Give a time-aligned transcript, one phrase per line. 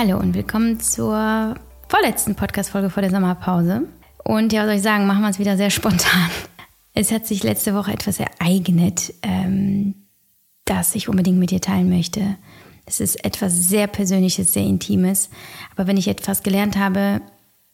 [0.00, 1.56] Hallo und willkommen zur
[1.88, 3.88] vorletzten Podcast-Folge vor der Sommerpause.
[4.22, 6.30] Und ja, was soll ich sagen, machen wir es wieder sehr spontan.
[6.94, 9.96] Es hat sich letzte Woche etwas ereignet, ähm,
[10.64, 12.36] das ich unbedingt mit dir teilen möchte.
[12.86, 15.30] Es ist etwas sehr Persönliches, sehr Intimes.
[15.74, 17.20] Aber wenn ich etwas gelernt habe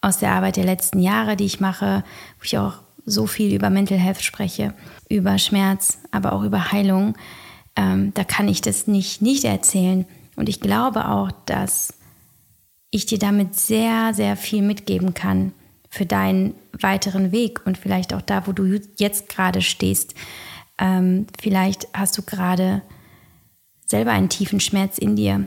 [0.00, 2.04] aus der Arbeit der letzten Jahre, die ich mache,
[2.38, 4.72] wo ich auch so viel über Mental Health spreche,
[5.11, 7.19] über Schmerz, aber auch über Heilung,
[7.77, 10.06] ähm, da kann ich das nicht, nicht erzählen.
[10.36, 11.92] Und ich glaube auch, dass
[12.95, 15.53] ich dir damit sehr, sehr viel mitgeben kann
[15.91, 20.15] für deinen weiteren Weg und vielleicht auch da, wo du jetzt gerade stehst.
[20.79, 22.83] Ähm, vielleicht hast du gerade
[23.84, 25.47] selber einen tiefen Schmerz in dir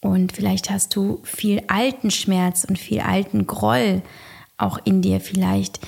[0.00, 4.02] und vielleicht hast du viel alten Schmerz und viel alten Groll
[4.56, 5.20] auch in dir.
[5.20, 5.78] Vielleicht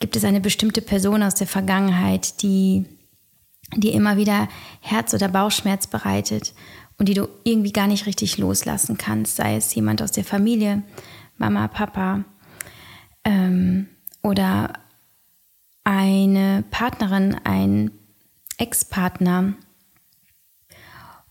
[0.00, 2.84] gibt es eine bestimmte Person aus der Vergangenheit, die
[3.74, 4.48] dir immer wieder
[4.80, 6.52] Herz- oder Bauchschmerz bereitet
[6.98, 10.82] und die du irgendwie gar nicht richtig loslassen kannst, sei es jemand aus der Familie,
[11.38, 12.24] Mama, Papa
[13.24, 13.88] ähm,
[14.22, 14.72] oder
[15.84, 17.90] eine Partnerin, ein
[18.58, 19.54] Ex-Partner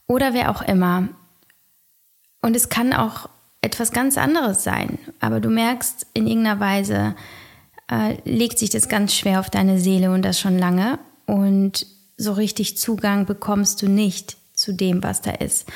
[0.07, 1.09] oder wer auch immer.
[2.41, 3.29] Und es kann auch
[3.61, 7.15] etwas ganz anderes sein, aber du merkst in irgendeiner Weise,
[7.89, 12.33] äh, legt sich das ganz schwer auf deine Seele und das schon lange und so
[12.33, 15.67] richtig Zugang bekommst du nicht zu dem, was da ist.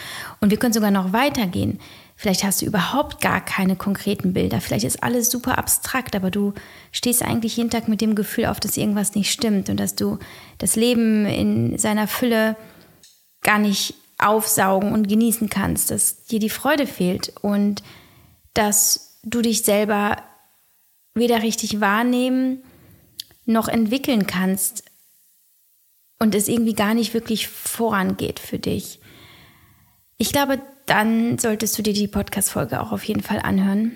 [0.41, 1.79] Und wir können sogar noch weitergehen.
[2.15, 4.59] Vielleicht hast du überhaupt gar keine konkreten Bilder.
[4.59, 6.53] Vielleicht ist alles super abstrakt, aber du
[6.91, 10.17] stehst eigentlich jeden Tag mit dem Gefühl auf, dass irgendwas nicht stimmt und dass du
[10.57, 12.57] das Leben in seiner Fülle
[13.41, 17.83] gar nicht aufsaugen und genießen kannst, dass dir die Freude fehlt und
[18.53, 20.17] dass du dich selber
[21.13, 22.63] weder richtig wahrnehmen
[23.45, 24.83] noch entwickeln kannst
[26.19, 28.99] und es irgendwie gar nicht wirklich vorangeht für dich.
[30.17, 33.93] Ich glaube, dann solltest du dir die Podcast-Folge auch auf jeden Fall anhören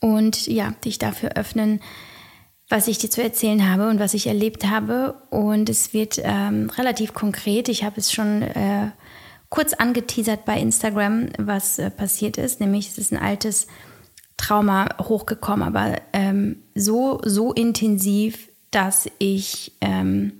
[0.00, 1.80] und ja, dich dafür öffnen,
[2.68, 5.14] was ich dir zu erzählen habe und was ich erlebt habe.
[5.30, 7.68] Und es wird ähm, relativ konkret.
[7.68, 8.90] Ich habe es schon äh,
[9.48, 12.60] kurz angeteasert bei Instagram, was äh, passiert ist.
[12.60, 13.68] Nämlich es ist ein altes
[14.36, 20.32] Trauma hochgekommen, aber ähm, so, so intensiv, dass ich ähm,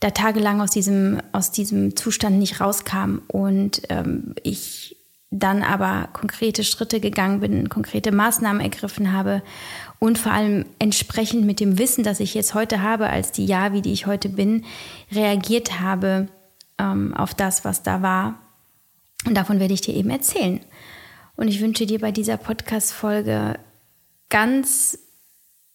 [0.00, 4.96] da tagelang aus diesem, aus diesem Zustand nicht rauskam und ähm, ich
[5.30, 9.42] dann aber konkrete Schritte gegangen bin, konkrete Maßnahmen ergriffen habe
[9.98, 13.72] und vor allem entsprechend mit dem Wissen, das ich jetzt heute habe, als die Ja,
[13.72, 14.64] wie die ich heute bin,
[15.12, 16.28] reagiert habe
[16.78, 18.38] ähm, auf das, was da war.
[19.26, 20.60] Und davon werde ich dir eben erzählen.
[21.36, 23.58] Und ich wünsche dir bei dieser Podcast-Folge
[24.30, 24.98] ganz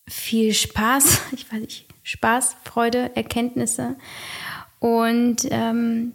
[0.07, 1.19] viel Spaß.
[1.33, 3.95] Ich weiß nicht, Spaß, Freude, Erkenntnisse
[4.79, 6.13] und ähm,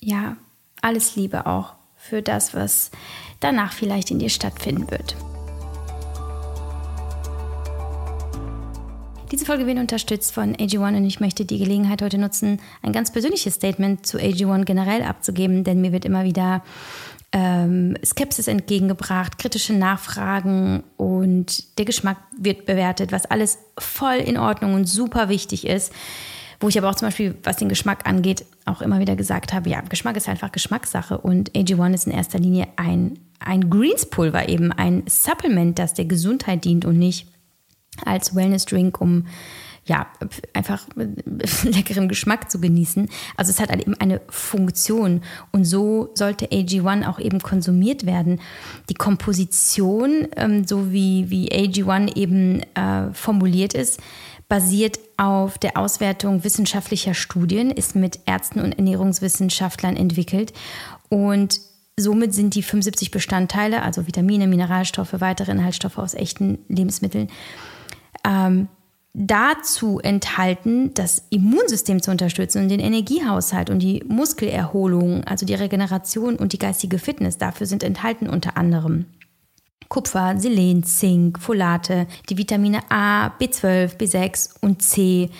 [0.00, 0.36] ja,
[0.82, 2.90] alles Liebe auch für das, was
[3.40, 5.16] danach vielleicht in dir stattfinden wird.
[9.32, 13.10] Diese Folge wird unterstützt von AG1 und ich möchte die Gelegenheit heute nutzen, ein ganz
[13.10, 16.62] persönliches Statement zu AG1 generell abzugeben, denn mir wird immer wieder
[17.34, 24.74] ähm, Skepsis entgegengebracht, kritische Nachfragen und der Geschmack wird bewertet, was alles voll in Ordnung
[24.74, 25.92] und super wichtig ist.
[26.60, 29.68] Wo ich aber auch zum Beispiel, was den Geschmack angeht, auch immer wieder gesagt habe,
[29.68, 34.70] ja, Geschmack ist einfach Geschmackssache und AG1 ist in erster Linie ein, ein Greenspulver eben,
[34.70, 37.26] ein Supplement, das der Gesundheit dient und nicht
[38.04, 39.26] als Wellness-Drink, um
[39.86, 40.06] ja,
[40.52, 40.86] einfach
[41.64, 43.08] leckeren Geschmack zu genießen.
[43.36, 45.22] Also es hat halt eben eine Funktion
[45.52, 48.40] und so sollte AG1 auch eben konsumiert werden.
[48.88, 54.00] Die Komposition, ähm, so wie, wie AG1 eben äh, formuliert ist,
[54.48, 60.52] basiert auf der Auswertung wissenschaftlicher Studien, ist mit Ärzten und Ernährungswissenschaftlern entwickelt
[61.08, 61.60] und
[61.96, 67.28] somit sind die 75 Bestandteile, also Vitamine, Mineralstoffe, weitere Inhaltsstoffe aus echten Lebensmitteln,
[68.24, 68.68] ähm,
[69.14, 76.34] dazu enthalten, das Immunsystem zu unterstützen und den Energiehaushalt und die Muskelerholung, also die Regeneration
[76.34, 77.38] und die geistige Fitness.
[77.38, 79.06] Dafür sind enthalten unter anderem
[79.88, 85.30] Kupfer, Selen, Zink, Folate, die Vitamine A, B12, B6 und C.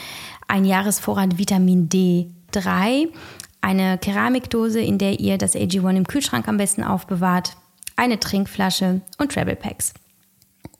[0.47, 3.07] ein Jahresvorrat Vitamin D3,
[3.61, 7.57] eine Keramikdose, in der ihr das AG1 im Kühlschrank am besten aufbewahrt,
[7.95, 9.95] eine Trinkflasche und Travel Packs.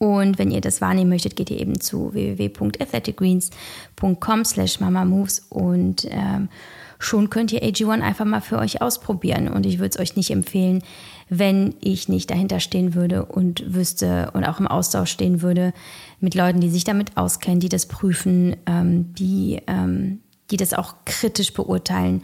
[0.01, 6.49] Und wenn ihr das wahrnehmen möchtet, geht ihr eben zu www.athleticgreens.com slash mamamoves und ähm,
[6.97, 9.47] schon könnt ihr AG1 einfach mal für euch ausprobieren.
[9.47, 10.81] Und ich würde es euch nicht empfehlen,
[11.29, 15.71] wenn ich nicht dahinter stehen würde und wüsste und auch im Austausch stehen würde
[16.19, 20.95] mit Leuten, die sich damit auskennen, die das prüfen, ähm, die, ähm, die das auch
[21.05, 22.23] kritisch beurteilen.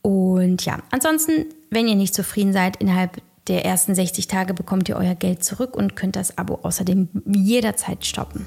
[0.00, 4.96] Und ja, ansonsten, wenn ihr nicht zufrieden seid, innerhalb der ersten 60 Tage bekommt ihr
[4.96, 8.46] euer Geld zurück und könnt das Abo außerdem jederzeit stoppen.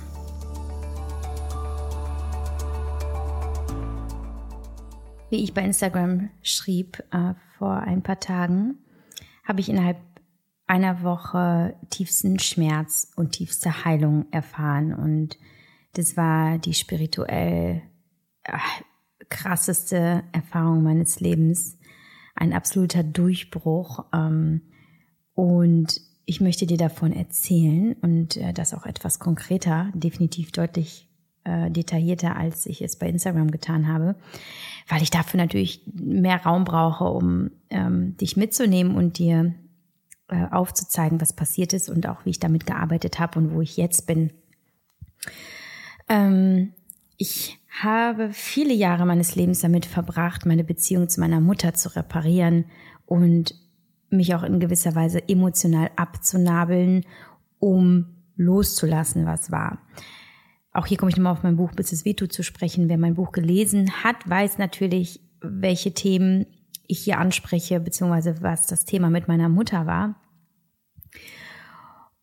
[5.33, 8.77] wie ich bei Instagram schrieb äh, vor ein paar Tagen,
[9.43, 9.97] habe ich innerhalb
[10.67, 14.93] einer Woche tiefsten Schmerz und tiefste Heilung erfahren.
[14.93, 15.39] Und
[15.93, 17.81] das war die spirituell
[18.43, 18.59] äh,
[19.29, 21.79] krasseste Erfahrung meines Lebens.
[22.35, 24.05] Ein absoluter Durchbruch.
[24.13, 24.61] Ähm,
[25.35, 31.09] und ich möchte dir davon erzählen und äh, das auch etwas konkreter, definitiv deutlich
[31.43, 34.15] äh, detaillierter, als ich es bei Instagram getan habe,
[34.87, 39.53] weil ich dafür natürlich mehr Raum brauche, um ähm, dich mitzunehmen und dir
[40.29, 43.75] äh, aufzuzeigen, was passiert ist und auch wie ich damit gearbeitet habe und wo ich
[43.75, 44.31] jetzt bin.
[46.07, 46.73] Ähm,
[47.17, 52.65] ich habe viele Jahre meines Lebens damit verbracht, meine Beziehung zu meiner Mutter zu reparieren
[53.05, 53.55] und
[54.15, 57.05] mich auch in gewisser Weise emotional abzunabeln,
[57.59, 59.79] um loszulassen, was war.
[60.71, 62.89] Auch hier komme ich nochmal auf mein Buch Bis wehtut zu sprechen.
[62.89, 66.47] Wer mein Buch gelesen hat, weiß natürlich, welche Themen
[66.87, 70.15] ich hier anspreche, beziehungsweise was das Thema mit meiner Mutter war.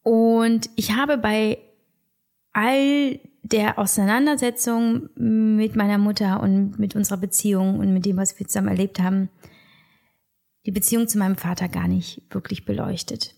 [0.03, 1.59] Und ich habe bei
[2.53, 8.47] all der Auseinandersetzung mit meiner Mutter und mit unserer Beziehung und mit dem, was wir
[8.47, 9.29] zusammen erlebt haben,
[10.71, 13.35] die Beziehung zu meinem Vater gar nicht wirklich beleuchtet.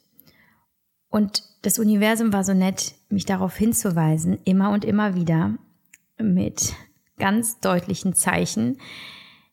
[1.09, 5.57] Und das Universum war so nett, mich darauf hinzuweisen, immer und immer wieder
[6.19, 6.75] mit
[7.17, 8.77] ganz deutlichen Zeichen,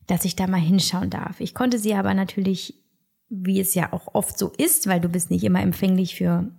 [0.06, 1.40] dass ich da mal hinschauen darf.
[1.40, 2.74] Ich konnte sie aber natürlich,
[3.30, 6.52] wie es ja auch oft so ist, weil du bist nicht immer empfänglich für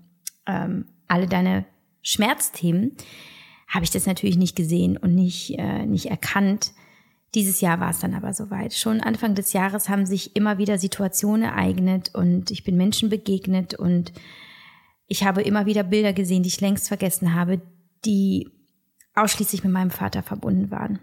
[0.47, 1.65] ähm, alle deine
[2.01, 2.97] Schmerzthemen,
[3.67, 6.71] habe ich das natürlich nicht gesehen und nicht, äh, nicht erkannt.
[7.33, 8.73] Dieses Jahr war es dann aber soweit.
[8.73, 13.73] Schon Anfang des Jahres haben sich immer wieder Situationen ereignet und ich bin Menschen begegnet
[13.73, 14.11] und
[15.07, 17.61] ich habe immer wieder Bilder gesehen, die ich längst vergessen habe,
[18.05, 18.49] die
[19.15, 20.99] ausschließlich mit meinem Vater verbunden waren.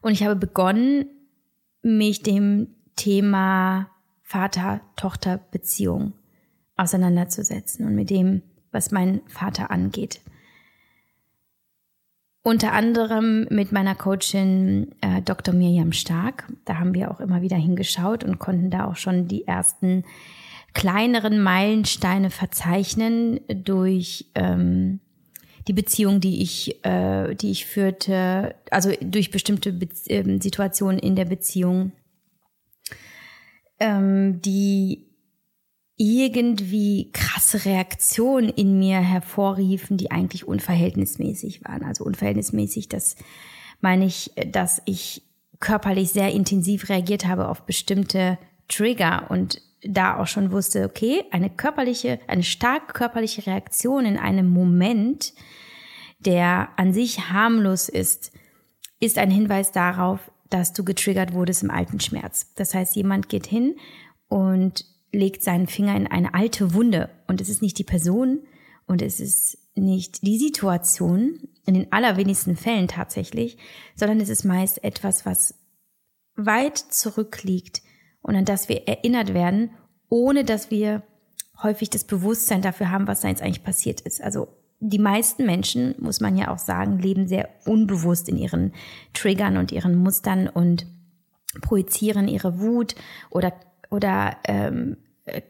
[0.00, 1.06] Und ich habe begonnen,
[1.82, 3.90] mich dem Thema
[4.22, 6.12] Vater-Tochter-Beziehung
[6.76, 10.20] auseinanderzusetzen und mit dem, was mein Vater angeht.
[12.42, 15.54] Unter anderem mit meiner Coachin äh, Dr.
[15.54, 16.50] Miriam Stark.
[16.64, 20.04] Da haben wir auch immer wieder hingeschaut und konnten da auch schon die ersten
[20.72, 25.00] kleineren Meilensteine verzeichnen durch ähm,
[25.66, 31.16] die Beziehung, die ich, äh, die ich führte, also durch bestimmte Be äh, Situationen in
[31.16, 31.92] der Beziehung,
[33.78, 35.07] ähm, die
[35.98, 41.82] irgendwie krasse Reaktionen in mir hervorriefen, die eigentlich unverhältnismäßig waren.
[41.82, 43.16] Also unverhältnismäßig, das
[43.80, 45.22] meine ich, dass ich
[45.58, 48.38] körperlich sehr intensiv reagiert habe auf bestimmte
[48.68, 54.48] Trigger und da auch schon wusste, okay, eine körperliche, eine stark körperliche Reaktion in einem
[54.48, 55.34] Moment,
[56.20, 58.32] der an sich harmlos ist,
[59.00, 62.52] ist ein Hinweis darauf, dass du getriggert wurdest im alten Schmerz.
[62.54, 63.76] Das heißt, jemand geht hin
[64.28, 68.40] und legt seinen Finger in eine alte Wunde und es ist nicht die Person
[68.86, 73.58] und es ist nicht die Situation, in den allerwenigsten Fällen tatsächlich,
[73.94, 75.54] sondern es ist meist etwas, was
[76.34, 77.82] weit zurückliegt
[78.22, 79.70] und an das wir erinnert werden,
[80.08, 81.02] ohne dass wir
[81.62, 84.22] häufig das Bewusstsein dafür haben, was da jetzt eigentlich passiert ist.
[84.22, 84.48] Also
[84.80, 88.72] die meisten Menschen, muss man ja auch sagen, leben sehr unbewusst in ihren
[89.12, 90.86] Triggern und ihren Mustern und
[91.60, 92.94] projizieren ihre Wut
[93.30, 93.52] oder,
[93.90, 94.96] oder ähm,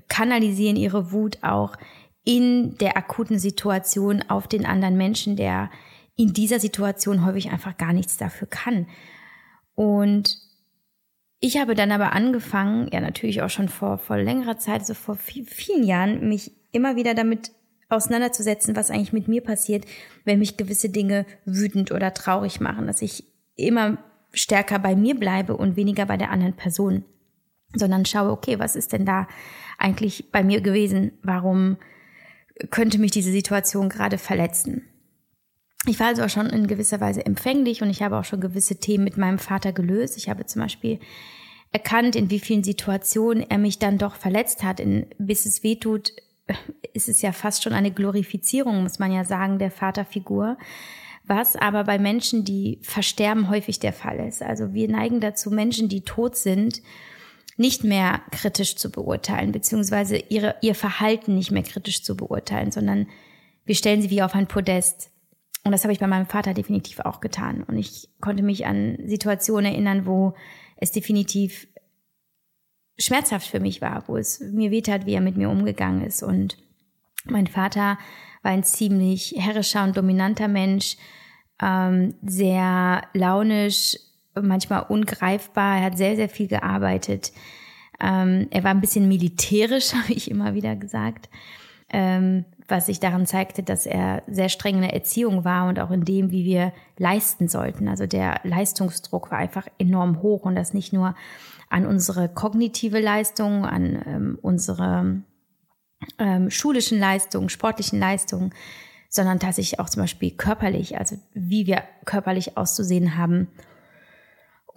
[0.08, 1.76] kanalisieren ihre Wut auch
[2.24, 5.70] in der akuten Situation auf den anderen Menschen, der
[6.16, 8.86] in dieser Situation häufig einfach gar nichts dafür kann.
[9.74, 10.36] Und
[11.40, 15.16] ich habe dann aber angefangen, ja natürlich auch schon vor, vor längerer Zeit, so vor
[15.16, 17.52] vielen Jahren, mich immer wieder damit
[17.88, 19.86] auseinanderzusetzen, was eigentlich mit mir passiert,
[20.24, 23.98] wenn mich gewisse Dinge wütend oder traurig machen, dass ich immer
[24.32, 27.04] stärker bei mir bleibe und weniger bei der anderen Person,
[27.74, 29.28] sondern schaue, okay, was ist denn da
[29.78, 31.12] eigentlich bei mir gewesen?
[31.22, 31.76] Warum
[32.70, 34.82] könnte mich diese Situation gerade verletzen?
[35.86, 38.76] Ich war also auch schon in gewisser Weise empfänglich und ich habe auch schon gewisse
[38.76, 40.16] Themen mit meinem Vater gelöst.
[40.16, 40.98] Ich habe zum Beispiel
[41.72, 46.12] erkannt, in wie vielen Situationen er mich dann doch verletzt hat, in, bis es wehtut,
[46.94, 50.58] ist es ja fast schon eine Glorifizierung, muss man ja sagen, der Vaterfigur.
[51.24, 54.42] Was aber bei Menschen, die versterben, häufig der Fall ist.
[54.42, 56.80] Also wir neigen dazu, Menschen, die tot sind,
[57.58, 63.08] nicht mehr kritisch zu beurteilen, beziehungsweise ihre, ihr Verhalten nicht mehr kritisch zu beurteilen, sondern
[63.66, 65.10] wir stellen sie wie auf ein Podest.
[65.64, 67.64] Und das habe ich bei meinem Vater definitiv auch getan.
[67.64, 70.34] Und ich konnte mich an Situationen erinnern, wo
[70.76, 71.66] es definitiv
[72.96, 76.22] schmerzhaft für mich war, wo es mir wehtat, wie er mit mir umgegangen ist.
[76.22, 76.56] Und
[77.24, 77.98] mein Vater
[78.42, 80.96] war ein ziemlich herrischer und dominanter Mensch,
[81.60, 83.96] ähm, sehr launisch,
[84.42, 85.78] manchmal ungreifbar.
[85.78, 87.32] Er hat sehr, sehr viel gearbeitet.
[88.00, 91.28] Ähm, er war ein bisschen militärisch, habe ich immer wieder gesagt,
[91.90, 95.90] ähm, was sich daran zeigte, dass er sehr streng in der Erziehung war und auch
[95.90, 97.88] in dem, wie wir leisten sollten.
[97.88, 101.14] Also der Leistungsdruck war einfach enorm hoch und das nicht nur
[101.70, 105.22] an unsere kognitive Leistung, an ähm, unsere
[106.18, 108.52] ähm, schulischen Leistungen, sportlichen Leistungen,
[109.08, 113.48] sondern tatsächlich auch zum Beispiel körperlich, also wie wir körperlich auszusehen haben.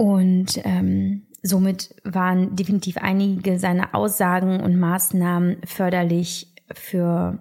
[0.01, 7.37] Und ähm, somit waren definitiv einige seiner Aussagen und Maßnahmen förderlich für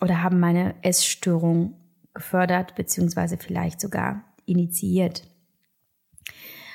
[0.00, 1.74] oder haben meine Essstörung
[2.14, 5.24] gefördert, beziehungsweise vielleicht sogar initiiert.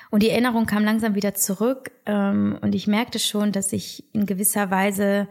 [0.09, 4.25] Und die Erinnerung kam langsam wieder zurück ähm, und ich merkte schon, dass ich in
[4.25, 5.29] gewisser Weise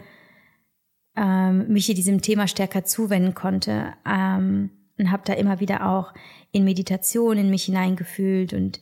[1.14, 6.14] ähm, mich hier diesem Thema stärker zuwenden konnte ähm, und habe da immer wieder auch
[6.52, 8.80] in Meditation in mich hineingefühlt und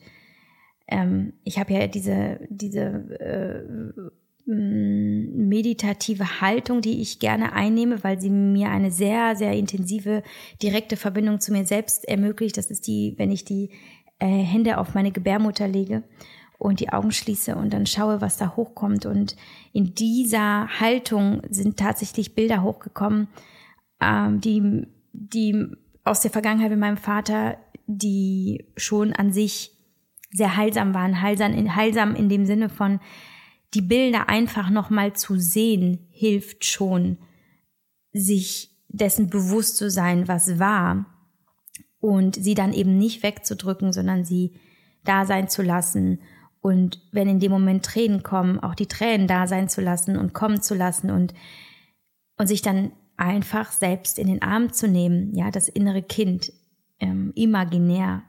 [0.89, 2.83] ähm, ich habe ja diese diese
[3.19, 4.09] äh,
[4.51, 10.23] meditative Haltung, die ich gerne einnehme, weil sie mir eine sehr, sehr intensive,
[10.61, 12.57] direkte Verbindung zu mir selbst ermöglicht.
[12.57, 13.69] Das ist die, wenn ich die
[14.17, 16.03] äh, Hände auf meine Gebärmutter lege
[16.57, 19.05] und die Augen schließe und dann schaue, was da hochkommt.
[19.05, 19.35] Und
[19.71, 23.27] in dieser Haltung sind tatsächlich Bilder hochgekommen,
[24.01, 25.67] ähm, die, die
[26.03, 29.78] aus der Vergangenheit mit meinem Vater, die schon an sich
[30.31, 32.99] sehr heilsam waren, heilsam in, heilsam in dem Sinne von,
[33.73, 37.17] die Bilder einfach nochmal zu sehen, hilft schon,
[38.11, 41.05] sich dessen bewusst zu sein, was war
[41.99, 44.55] und sie dann eben nicht wegzudrücken, sondern sie
[45.03, 46.19] da sein zu lassen
[46.61, 50.33] und wenn in dem Moment Tränen kommen, auch die Tränen da sein zu lassen und
[50.33, 51.33] kommen zu lassen und,
[52.37, 56.51] und sich dann einfach selbst in den Arm zu nehmen, ja, das innere Kind,
[56.99, 58.23] ähm, imaginär,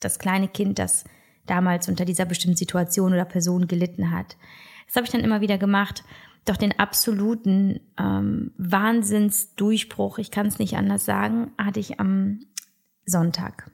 [0.00, 1.04] das kleine Kind, das
[1.50, 4.36] damals unter dieser bestimmten Situation oder Person gelitten hat.
[4.86, 6.04] Das habe ich dann immer wieder gemacht.
[6.44, 12.40] Doch den absoluten ähm, Wahnsinnsdurchbruch, ich kann es nicht anders sagen, hatte ich am
[13.04, 13.70] Sonntag.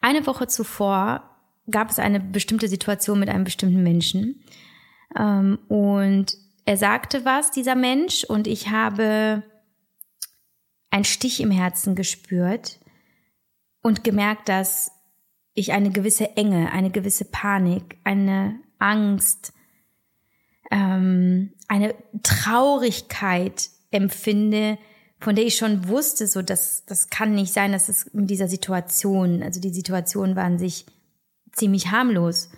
[0.00, 1.30] Eine Woche zuvor
[1.70, 4.42] gab es eine bestimmte Situation mit einem bestimmten Menschen.
[5.16, 9.42] Ähm, und er sagte was, dieser Mensch, und ich habe
[10.90, 12.78] einen Stich im Herzen gespürt
[13.82, 14.90] und gemerkt, dass
[15.54, 19.52] ich eine gewisse Enge, eine gewisse Panik, eine Angst,
[20.70, 24.78] ähm, eine Traurigkeit empfinde,
[25.20, 28.48] von der ich schon wusste, so dass das kann nicht sein, dass es mit dieser
[28.48, 30.86] Situation, also die Situation war an sich
[31.52, 32.50] ziemlich harmlos.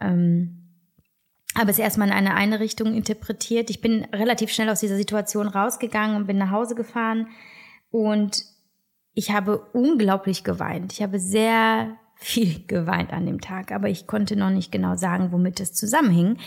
[0.00, 0.62] Ähm,
[1.56, 3.70] habe es erstmal in eine eine Richtung interpretiert.
[3.70, 7.28] Ich bin relativ schnell aus dieser Situation rausgegangen und bin nach Hause gefahren
[7.90, 8.44] und
[9.14, 10.92] ich habe unglaublich geweint.
[10.92, 15.30] Ich habe sehr viel geweint an dem Tag, aber ich konnte noch nicht genau sagen,
[15.30, 16.38] womit es zusammenhing,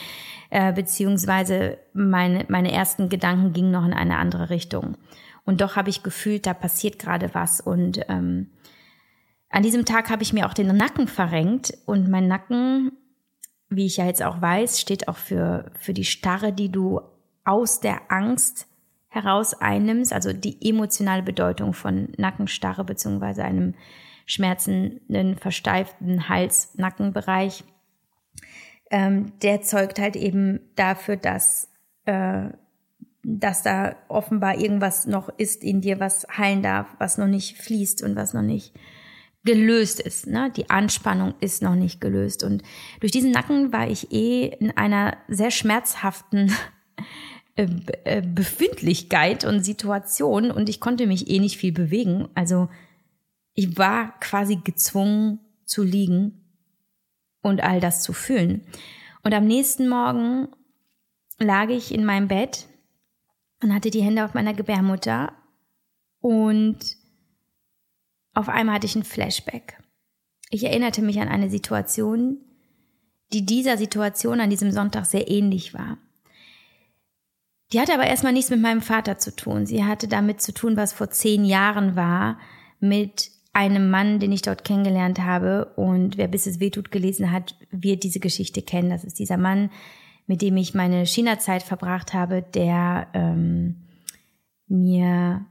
[0.49, 4.97] äh, beziehungsweise meine, meine ersten Gedanken gingen noch in eine andere Richtung.
[5.45, 7.61] Und doch habe ich gefühlt, da passiert gerade was.
[7.61, 8.51] Und ähm,
[9.49, 12.91] an diesem Tag habe ich mir auch den Nacken verrenkt und mein Nacken,
[13.69, 17.01] wie ich ja jetzt auch weiß, steht auch für, für die Starre, die du
[17.45, 18.67] aus der Angst
[19.07, 23.73] heraus einnimmst, also die emotionale Bedeutung von Nackenstarre beziehungsweise einem
[24.29, 27.63] schmerzenden, versteiften Hals-Nackenbereich,
[28.91, 31.67] ähm, der zeugt halt eben dafür, dass,
[32.05, 32.49] äh,
[33.23, 38.03] dass da offenbar irgendwas noch ist in dir, was heilen darf, was noch nicht fließt
[38.03, 38.75] und was noch nicht
[39.45, 40.27] gelöst ist.
[40.27, 40.51] Ne?
[40.55, 42.43] Die Anspannung ist noch nicht gelöst.
[42.43, 42.61] Und
[42.99, 46.51] durch diesen Nacken war ich eh in einer sehr schmerzhaften
[47.55, 47.67] äh,
[48.03, 52.27] äh, Befindlichkeit und Situation und ich konnte mich eh nicht viel bewegen.
[52.35, 52.69] Also
[53.59, 56.45] ich war quasi gezwungen zu liegen
[57.41, 58.65] und all das zu fühlen.
[59.21, 60.47] Und am nächsten Morgen
[61.39, 62.69] lag ich in meinem Bett
[63.61, 65.33] und hatte die Hände auf meiner Gebärmutter
[66.21, 66.77] und
[68.33, 69.77] auf einmal hatte ich ein Flashback.
[70.49, 72.37] Ich erinnerte mich an eine Situation,
[73.33, 75.97] die dieser Situation an diesem Sonntag sehr ähnlich war.
[77.73, 79.65] Die hatte aber erstmal nichts mit meinem Vater zu tun.
[79.65, 82.39] Sie hatte damit zu tun, was vor zehn Jahren war,
[82.79, 85.65] mit einem Mann, den ich dort kennengelernt habe.
[85.75, 88.89] Und wer bis es wehtut gelesen hat, wird diese Geschichte kennen.
[88.89, 89.69] Das ist dieser Mann,
[90.27, 93.87] mit dem ich meine China-Zeit verbracht habe, der ähm,
[94.67, 95.45] mir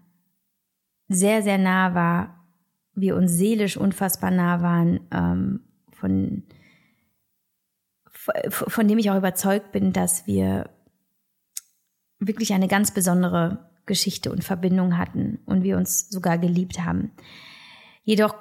[1.09, 2.47] sehr, sehr nah war,
[2.95, 5.61] wir uns seelisch unfassbar nah waren, ähm,
[5.93, 6.45] von,
[8.51, 10.71] von dem ich auch überzeugt bin, dass wir
[12.19, 17.13] wirklich eine ganz besondere Geschichte und Verbindung hatten und wir uns sogar geliebt haben.
[18.09, 18.35] Jedoch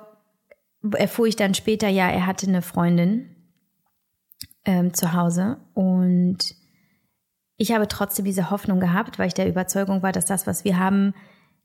[0.93, 3.35] erfuhr ich dann später, ja, er hatte eine Freundin
[4.63, 6.55] ähm, zu Hause und
[7.57, 10.79] ich habe trotzdem diese Hoffnung gehabt, weil ich der Überzeugung war, dass das, was wir
[10.79, 11.13] haben,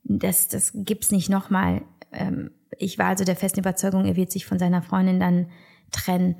[0.03, 1.83] das, das gibt's nicht nochmal.
[2.11, 5.49] Ähm, ich war also der festen Überzeugung, er wird sich von seiner Freundin dann
[5.93, 6.35] trennen.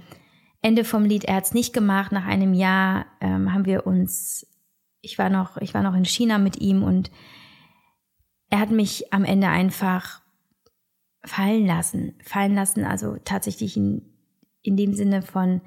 [0.62, 2.12] Ende vom Lied, er hat's nicht gemacht.
[2.12, 4.45] Nach einem Jahr ähm, haben wir uns,
[4.99, 7.10] ich war noch, ich war noch in China mit ihm und
[8.49, 10.22] er hat mich am Ende einfach
[11.25, 12.15] fallen lassen.
[12.23, 14.01] Fallen lassen, also tatsächlich in,
[14.62, 15.62] in dem Sinne von,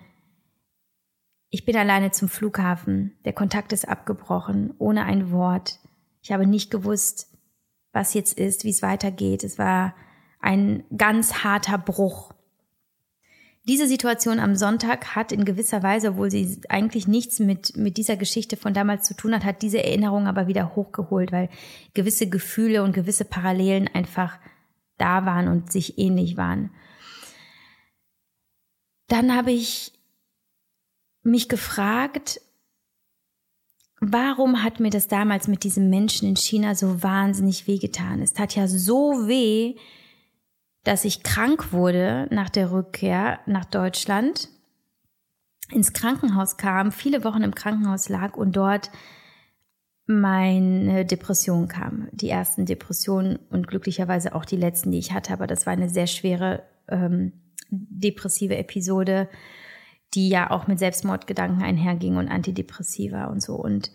[1.50, 5.78] ich bin alleine zum Flughafen, der Kontakt ist abgebrochen, ohne ein Wort.
[6.22, 7.28] Ich habe nicht gewusst,
[7.92, 9.44] was jetzt ist, wie es weitergeht.
[9.44, 9.94] Es war
[10.40, 12.32] ein ganz harter Bruch.
[13.68, 18.16] Diese Situation am Sonntag hat in gewisser Weise, obwohl sie eigentlich nichts mit, mit dieser
[18.16, 21.48] Geschichte von damals zu tun hat, hat diese Erinnerung aber wieder hochgeholt, weil
[21.94, 24.38] gewisse Gefühle und gewisse Parallelen einfach
[24.98, 26.70] da waren und sich ähnlich waren.
[29.08, 29.92] Dann habe ich
[31.22, 32.40] mich gefragt,
[34.00, 38.22] warum hat mir das damals mit diesem Menschen in China so wahnsinnig wehgetan?
[38.22, 39.76] Es tat ja so weh,
[40.84, 44.48] dass ich krank wurde nach der Rückkehr nach Deutschland,
[45.70, 48.90] ins Krankenhaus kam, viele Wochen im Krankenhaus lag und dort
[50.06, 52.08] meine Depression kam.
[52.12, 55.32] Die ersten Depressionen und glücklicherweise auch die letzten, die ich hatte.
[55.32, 57.32] Aber das war eine sehr schwere ähm,
[57.70, 59.28] depressive Episode,
[60.14, 63.54] die ja auch mit Selbstmordgedanken einherging und Antidepressiva und so.
[63.54, 63.90] Und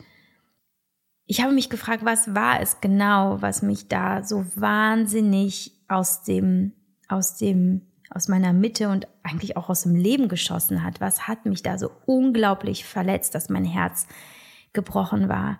[1.25, 6.73] ich habe mich gefragt, was war es genau, was mich da so wahnsinnig aus dem,
[7.07, 10.99] aus dem, aus meiner Mitte und eigentlich auch aus dem Leben geschossen hat?
[10.99, 14.07] Was hat mich da so unglaublich verletzt, dass mein Herz
[14.73, 15.57] gebrochen war?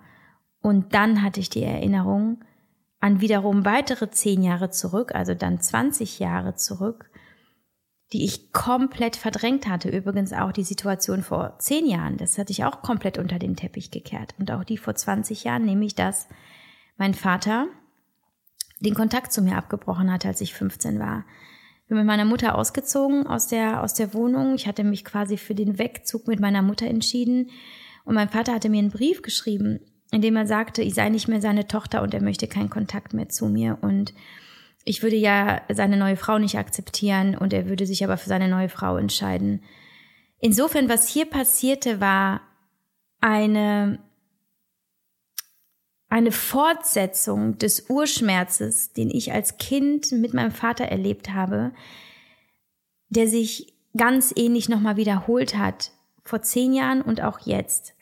[0.62, 2.42] Und dann hatte ich die Erinnerung
[3.00, 7.10] an wiederum weitere zehn Jahre zurück, also dann 20 Jahre zurück,
[8.12, 9.88] die ich komplett verdrängt hatte.
[9.88, 13.90] Übrigens auch die Situation vor zehn Jahren, das hatte ich auch komplett unter den Teppich
[13.90, 14.34] gekehrt.
[14.38, 16.28] Und auch die vor 20 Jahren, nämlich dass
[16.96, 17.66] mein Vater
[18.78, 21.24] den Kontakt zu mir abgebrochen hatte, als ich 15 war.
[21.82, 24.54] Ich bin mit meiner Mutter ausgezogen aus der, aus der Wohnung.
[24.54, 27.50] Ich hatte mich quasi für den Wegzug mit meiner Mutter entschieden.
[28.04, 29.80] Und mein Vater hatte mir einen Brief geschrieben
[30.12, 33.14] in dem er sagte, ich sei nicht mehr seine Tochter und er möchte keinen Kontakt
[33.14, 34.12] mehr zu mir und
[34.84, 38.48] ich würde ja seine neue Frau nicht akzeptieren und er würde sich aber für seine
[38.48, 39.62] neue Frau entscheiden.
[40.38, 42.42] Insofern, was hier passierte, war
[43.20, 44.00] eine,
[46.08, 51.72] eine Fortsetzung des Urschmerzes, den ich als Kind mit meinem Vater erlebt habe,
[53.08, 55.92] der sich ganz ähnlich nochmal wiederholt hat,
[56.24, 57.94] vor zehn Jahren und auch jetzt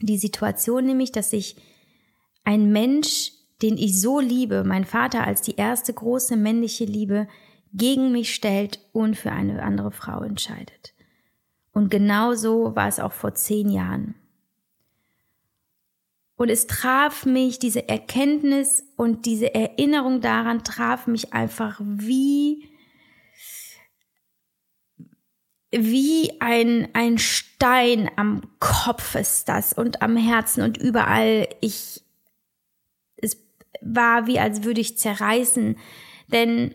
[0.00, 1.56] die Situation nämlich, dass ich
[2.44, 3.32] ein Mensch,
[3.62, 7.28] den ich so liebe, mein Vater als die erste große männliche Liebe,
[7.72, 10.94] gegen mich stellt und für eine andere Frau entscheidet.
[11.72, 14.14] Und genau so war es auch vor zehn Jahren.
[16.36, 22.68] Und es traf mich, diese Erkenntnis und diese Erinnerung daran traf mich einfach wie,
[25.84, 31.48] wie ein, ein Stein am Kopf ist das und am Herzen und überall.
[31.60, 32.02] Ich,
[33.16, 33.36] es
[33.80, 35.76] war wie, als würde ich zerreißen.
[36.28, 36.74] Denn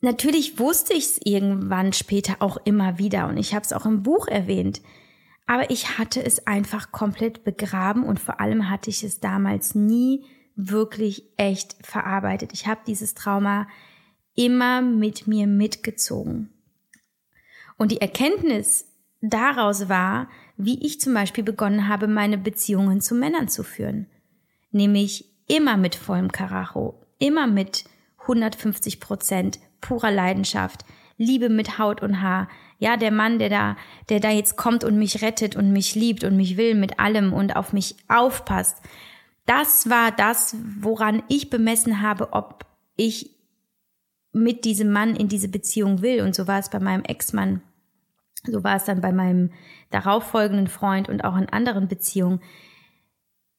[0.00, 4.02] natürlich wusste ich es irgendwann später auch immer wieder und ich habe es auch im
[4.02, 4.80] Buch erwähnt.
[5.46, 10.24] Aber ich hatte es einfach komplett begraben und vor allem hatte ich es damals nie
[10.56, 12.52] wirklich echt verarbeitet.
[12.52, 13.68] Ich habe dieses Trauma
[14.34, 16.55] immer mit mir mitgezogen.
[17.76, 18.86] Und die Erkenntnis
[19.20, 24.06] daraus war, wie ich zum Beispiel begonnen habe, meine Beziehungen zu Männern zu führen.
[24.70, 27.84] Nämlich immer mit vollem Karacho, immer mit
[28.22, 30.84] 150 Prozent purer Leidenschaft,
[31.18, 32.48] Liebe mit Haut und Haar.
[32.78, 33.76] Ja, der Mann, der da,
[34.10, 37.32] der da jetzt kommt und mich rettet und mich liebt und mich will mit allem
[37.32, 38.82] und auf mich aufpasst.
[39.46, 43.30] Das war das, woran ich bemessen habe, ob ich
[44.32, 46.20] mit diesem Mann in diese Beziehung will.
[46.20, 47.62] Und so war es bei meinem Ex-Mann.
[48.46, 49.50] So war es dann bei meinem
[49.90, 52.40] darauffolgenden Freund und auch in anderen Beziehungen.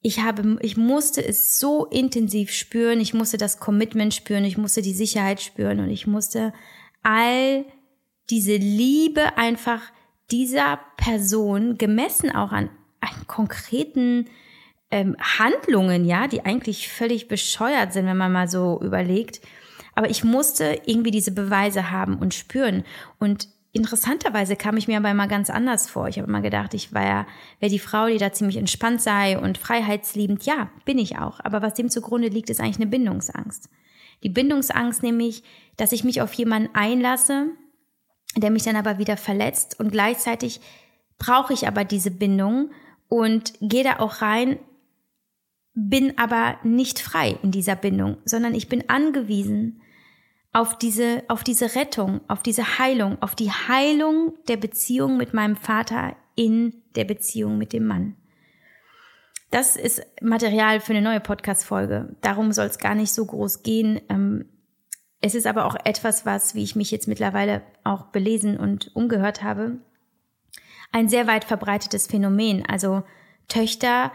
[0.00, 3.00] Ich habe, ich musste es so intensiv spüren.
[3.00, 4.44] Ich musste das Commitment spüren.
[4.44, 6.52] Ich musste die Sicherheit spüren und ich musste
[7.02, 7.64] all
[8.30, 9.80] diese Liebe einfach
[10.30, 12.70] dieser Person gemessen auch an,
[13.00, 14.26] an konkreten
[14.90, 19.40] ähm, Handlungen, ja, die eigentlich völlig bescheuert sind, wenn man mal so überlegt.
[19.94, 22.84] Aber ich musste irgendwie diese Beweise haben und spüren.
[23.18, 26.08] Und interessanterweise kam ich mir aber immer ganz anders vor.
[26.08, 27.26] Ich habe immer gedacht, ich war ja,
[27.60, 30.44] wäre die Frau, die da ziemlich entspannt sei und freiheitsliebend.
[30.44, 31.40] Ja, bin ich auch.
[31.40, 33.68] Aber was dem zugrunde liegt, ist eigentlich eine Bindungsangst.
[34.22, 35.42] Die Bindungsangst nämlich,
[35.76, 37.48] dass ich mich auf jemanden einlasse,
[38.36, 40.60] der mich dann aber wieder verletzt und gleichzeitig
[41.18, 42.70] brauche ich aber diese Bindung
[43.08, 44.58] und gehe da auch rein,
[45.74, 49.80] bin aber nicht frei in dieser Bindung, sondern ich bin angewiesen
[50.52, 55.56] auf diese, auf diese Rettung, auf diese Heilung, auf die Heilung der Beziehung mit meinem
[55.56, 58.16] Vater in der Beziehung mit dem Mann.
[59.50, 62.16] Das ist Material für eine neue Podcast-Folge.
[62.20, 64.00] Darum soll es gar nicht so groß gehen.
[64.08, 64.46] Ähm,
[65.20, 69.42] es ist aber auch etwas, was, wie ich mich jetzt mittlerweile auch belesen und umgehört
[69.42, 69.78] habe,
[70.92, 72.64] ein sehr weit verbreitetes Phänomen.
[72.66, 73.02] Also
[73.48, 74.12] Töchter,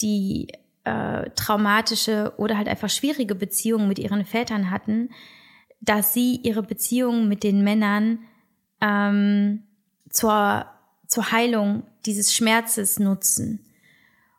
[0.00, 0.52] die
[0.84, 5.10] äh, traumatische oder halt einfach schwierige Beziehungen mit ihren Vätern hatten,
[5.80, 8.20] dass sie ihre Beziehungen mit den Männern
[8.80, 9.62] ähm,
[10.10, 10.66] zur,
[11.06, 13.60] zur Heilung dieses Schmerzes nutzen.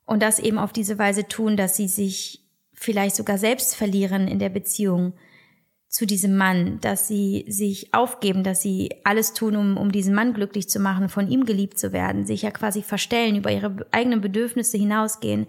[0.06, 4.40] Und das eben auf diese Weise tun, dass sie sich vielleicht sogar selbst verlieren in
[4.40, 5.14] der Beziehung
[5.90, 10.34] zu diesem Mann, dass sie sich aufgeben, dass sie alles tun, um, um diesen Mann
[10.34, 14.22] glücklich zu machen, von ihm geliebt zu werden, sich ja quasi verstellen, über ihre eigenen
[14.22, 15.48] Bedürfnisse hinausgehen,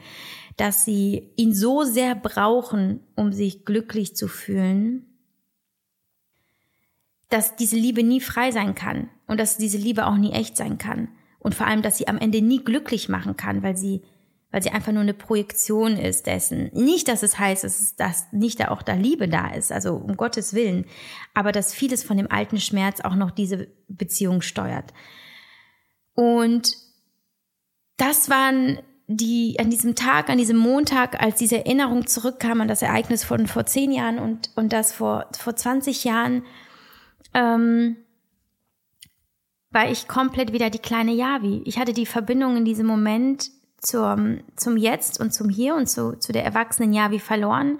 [0.56, 5.07] dass sie ihn so sehr brauchen, um sich glücklich zu fühlen,
[7.28, 10.78] dass diese Liebe nie frei sein kann und dass diese Liebe auch nie echt sein
[10.78, 14.02] kann und vor allem, dass sie am Ende nie glücklich machen kann, weil sie
[14.50, 16.70] weil sie einfach nur eine Projektion ist dessen.
[16.72, 19.94] Nicht, dass es heißt, dass, es, dass nicht da auch da Liebe da ist, also
[19.94, 20.86] um Gottes Willen,
[21.34, 24.94] aber dass vieles von dem alten Schmerz auch noch diese Beziehung steuert.
[26.14, 26.76] Und
[27.98, 32.82] das waren die an diesem Tag, an diesem Montag, als diese Erinnerung zurückkam an das
[32.82, 36.42] Ereignis von vor zehn Jahren und, und das vor, vor 20 Jahren,
[37.38, 37.96] ähm,
[39.70, 41.62] war ich komplett wieder die kleine Yavi.
[41.64, 46.18] Ich hatte die Verbindung in diesem Moment zum, zum Jetzt und zum Hier und zu,
[46.18, 47.78] zu der erwachsenen Yavi verloren.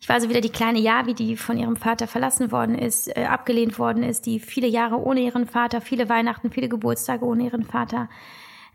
[0.00, 3.24] Ich war also wieder die kleine Yavi, die von ihrem Vater verlassen worden ist, äh,
[3.24, 7.64] abgelehnt worden ist, die viele Jahre ohne ihren Vater, viele Weihnachten, viele Geburtstage ohne ihren
[7.64, 8.08] Vater,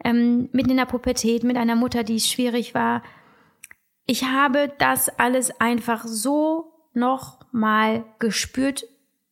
[0.03, 3.01] ähm, mitten in der Pubertät, mit einer Mutter, die schwierig war.
[4.05, 8.83] Ich habe das alles einfach so noch mal gespürt,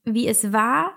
[0.03, 0.93] wie es war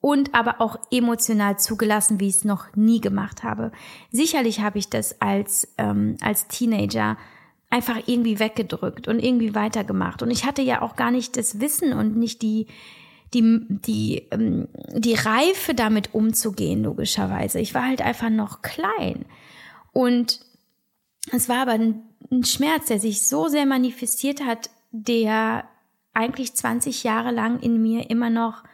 [0.00, 3.72] und aber auch emotional zugelassen, wie ich es noch nie gemacht habe.
[4.10, 7.16] Sicherlich habe ich das als, ähm, als Teenager
[7.70, 10.22] einfach irgendwie weggedrückt und irgendwie weitergemacht.
[10.22, 12.66] Und ich hatte ja auch gar nicht das Wissen und nicht die,
[13.34, 17.60] die, die, ähm, die Reife damit umzugehen, logischerweise.
[17.60, 19.26] Ich war halt einfach noch klein.
[19.92, 20.40] Und
[21.32, 25.64] es war aber ein, ein Schmerz, der sich so sehr manifestiert hat, der
[26.18, 28.64] eigentlich 20 Jahre lang in mir immer noch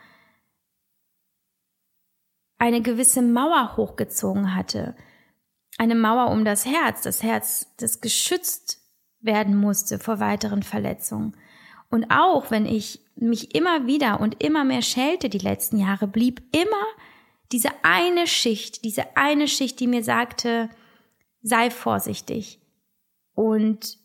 [2.57, 4.97] eine gewisse Mauer hochgezogen hatte.
[5.77, 8.81] Eine Mauer um das Herz, das Herz, das geschützt
[9.21, 11.37] werden musste vor weiteren Verletzungen.
[11.91, 16.43] Und auch wenn ich mich immer wieder und immer mehr schälte die letzten Jahre, blieb
[16.57, 16.87] immer
[17.53, 20.71] diese eine Schicht, diese eine Schicht, die mir sagte,
[21.43, 22.59] sei vorsichtig
[23.35, 23.99] und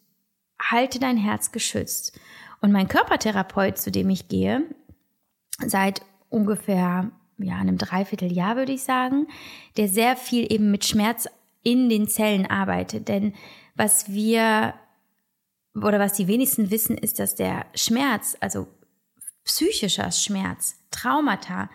[0.61, 2.19] halte dein Herz geschützt.
[2.61, 4.63] Und mein Körpertherapeut, zu dem ich gehe,
[5.65, 9.27] seit ungefähr ja, einem Dreivierteljahr würde ich sagen,
[9.77, 11.27] der sehr viel eben mit Schmerz
[11.63, 13.07] in den Zellen arbeitet.
[13.07, 13.33] Denn
[13.75, 14.73] was wir
[15.75, 18.67] oder was die wenigsten wissen, ist, dass der Schmerz, also
[19.45, 21.69] psychischer Schmerz, Traumata,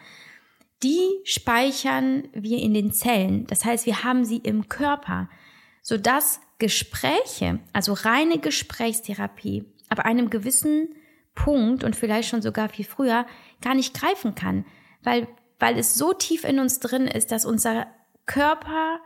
[0.82, 3.46] die speichern wir in den Zellen.
[3.46, 5.30] Das heißt, wir haben sie im Körper,
[5.82, 9.64] sodass Gespräche, also reine Gesprächstherapie,
[9.98, 10.94] ab einem gewissen
[11.34, 13.26] Punkt und vielleicht schon sogar viel früher
[13.60, 14.64] gar nicht greifen kann,
[15.02, 15.28] weil,
[15.58, 17.86] weil es so tief in uns drin ist, dass unser
[18.26, 19.00] Körper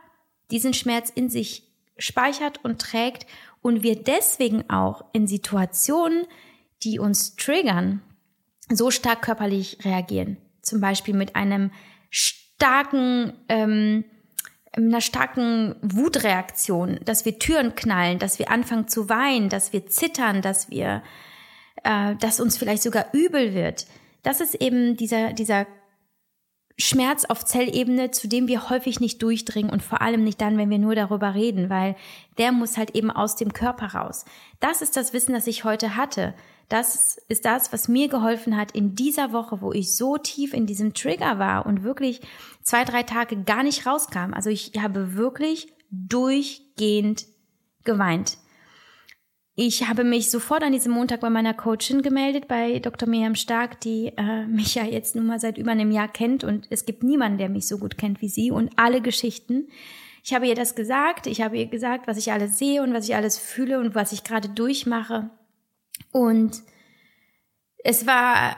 [0.51, 1.63] diesen Schmerz in sich
[1.97, 3.25] speichert und trägt
[3.61, 6.25] und wir deswegen auch in Situationen,
[6.83, 8.01] die uns triggern,
[8.69, 10.37] so stark körperlich reagieren.
[10.61, 11.71] Zum Beispiel mit einem
[12.09, 14.05] starken, ähm,
[14.73, 20.41] einer starken Wutreaktion, dass wir Türen knallen, dass wir anfangen zu weinen, dass wir zittern,
[20.41, 21.03] dass wir,
[21.83, 23.87] äh, dass uns vielleicht sogar übel wird.
[24.23, 25.65] Das ist eben dieser, dieser
[26.79, 30.69] Schmerz auf Zellebene, zu dem wir häufig nicht durchdringen und vor allem nicht dann, wenn
[30.69, 31.95] wir nur darüber reden, weil
[32.37, 34.23] der muss halt eben aus dem Körper raus.
[34.61, 36.33] Das ist das Wissen, das ich heute hatte.
[36.69, 40.67] Das ist das, was mir geholfen hat in dieser Woche, wo ich so tief in
[40.67, 42.21] diesem Trigger war und wirklich
[42.69, 44.33] zwei, drei Tage gar nicht rauskam.
[44.33, 47.25] Also ich habe wirklich durchgehend
[47.83, 48.37] geweint.
[49.55, 53.09] Ich habe mich sofort an diesem Montag bei meiner Coachin gemeldet, bei Dr.
[53.09, 56.67] Miriam Stark, die äh, mich ja jetzt nun mal seit über einem Jahr kennt und
[56.69, 59.67] es gibt niemanden, der mich so gut kennt wie sie und alle Geschichten.
[60.23, 63.09] Ich habe ihr das gesagt, ich habe ihr gesagt, was ich alles sehe und was
[63.09, 65.31] ich alles fühle und was ich gerade durchmache.
[66.11, 66.61] Und
[67.83, 68.55] es war,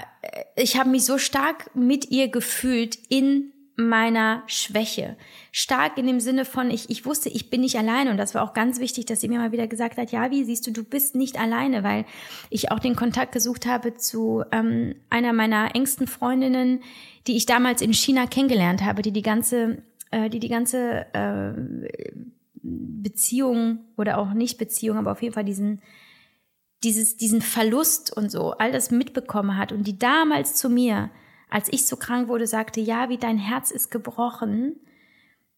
[0.57, 3.53] ich habe mich so stark mit ihr gefühlt in
[3.87, 5.17] meiner Schwäche.
[5.51, 8.11] Stark in dem Sinne von, ich, ich wusste, ich bin nicht alleine.
[8.11, 10.43] Und das war auch ganz wichtig, dass sie mir mal wieder gesagt hat, ja, wie
[10.43, 12.05] siehst du, du bist nicht alleine, weil
[12.49, 16.81] ich auch den Kontakt gesucht habe zu ähm, einer meiner engsten Freundinnen,
[17.27, 21.53] die ich damals in China kennengelernt habe, die die ganze, äh, die die ganze äh,
[22.63, 25.81] Beziehung oder auch nicht Beziehung, aber auf jeden Fall diesen
[26.83, 31.11] dieses, diesen Verlust und so, all das mitbekommen hat und die damals zu mir
[31.51, 34.79] als ich so krank wurde, sagte, ja, wie dein Herz ist gebrochen.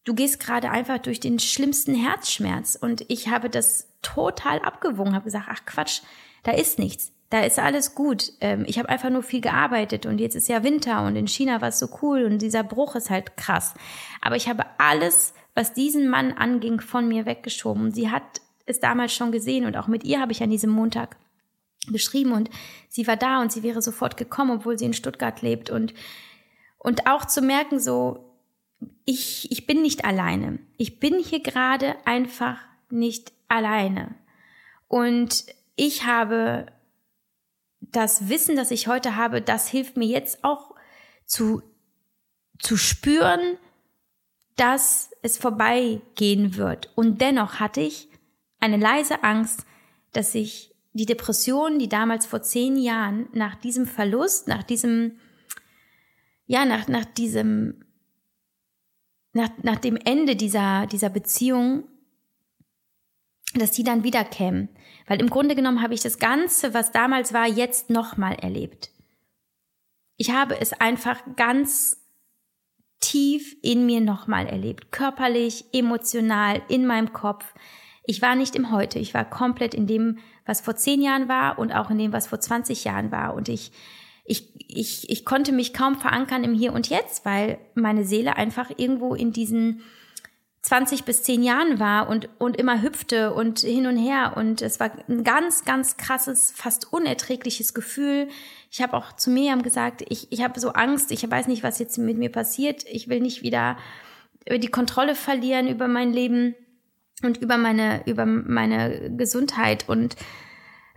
[0.03, 2.75] Du gehst gerade einfach durch den schlimmsten Herzschmerz.
[2.75, 6.01] Und ich habe das total abgewogen, habe gesagt, ach Quatsch,
[6.41, 7.13] da ist nichts.
[7.29, 8.34] Da ist alles gut.
[8.41, 11.62] Ähm, ich habe einfach nur viel gearbeitet und jetzt ist ja Winter und in China
[11.62, 13.73] war es so cool und dieser Bruch ist halt krass.
[14.21, 17.91] Aber ich habe alles, was diesen Mann anging, von mir weggeschoben.
[17.91, 21.15] Sie hat es damals schon gesehen und auch mit ihr habe ich an diesem Montag
[21.91, 22.50] beschrieben und
[22.89, 25.93] sie war da und sie wäre sofort gekommen, obwohl sie in Stuttgart lebt und
[26.78, 28.30] und auch zu merken so
[29.06, 30.60] ich ich bin nicht alleine.
[30.78, 32.58] Ich bin hier gerade einfach
[32.89, 34.15] nicht alleine.
[34.88, 36.67] Und ich habe
[37.80, 40.76] das Wissen, das ich heute habe, das hilft mir jetzt auch
[41.26, 41.62] zu
[42.60, 43.58] zu spüren,
[44.56, 46.91] dass es vorbeigehen wird.
[46.96, 48.08] Und dennoch hatte ich
[48.60, 49.65] eine leise Angst,
[50.13, 55.19] dass ich die Depression, die damals vor zehn Jahren nach diesem Verlust, nach diesem,
[56.45, 57.84] ja, nach, nach diesem,
[59.34, 61.86] nach, nach dem Ende dieser, dieser Beziehung,
[63.56, 64.69] dass die dann wieder kämen.
[65.08, 68.91] Weil im Grunde genommen habe ich das Ganze, was damals war, jetzt nochmal erlebt.
[70.17, 71.97] Ich habe es einfach ganz
[72.99, 74.91] tief in mir nochmal erlebt.
[74.91, 77.45] Körperlich, emotional, in meinem Kopf.
[78.06, 81.60] Ich war nicht im Heute, ich war komplett in dem, was vor zehn Jahren war
[81.60, 83.34] und auch in dem, was vor 20 Jahren war.
[83.34, 83.71] Und ich,
[84.25, 88.69] ich, ich, ich konnte mich kaum verankern im Hier und Jetzt, weil meine Seele einfach
[88.77, 89.82] irgendwo in diesen
[90.63, 94.34] 20 bis 10 Jahren war und, und immer hüpfte und hin und her.
[94.38, 98.29] Und es war ein ganz, ganz krasses, fast unerträgliches Gefühl.
[98.71, 101.79] Ich habe auch zu Miriam gesagt, ich, ich habe so Angst, ich weiß nicht, was
[101.79, 102.86] jetzt mit mir passiert.
[102.89, 103.77] Ich will nicht wieder
[104.49, 106.56] die Kontrolle verlieren über mein Leben
[107.21, 110.15] und über meine, über meine Gesundheit und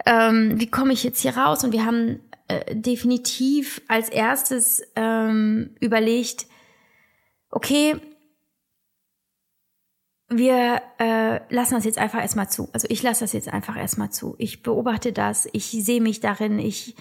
[0.05, 1.65] ähm, wie komme ich jetzt hier raus?
[1.65, 6.47] Und wir haben äh, definitiv als erstes ähm, überlegt,
[7.51, 7.97] okay,
[10.29, 12.69] wir äh, lassen das jetzt einfach erstmal zu.
[12.73, 14.35] Also ich lasse das jetzt einfach erstmal zu.
[14.39, 16.97] Ich beobachte das, ich sehe mich darin, ich,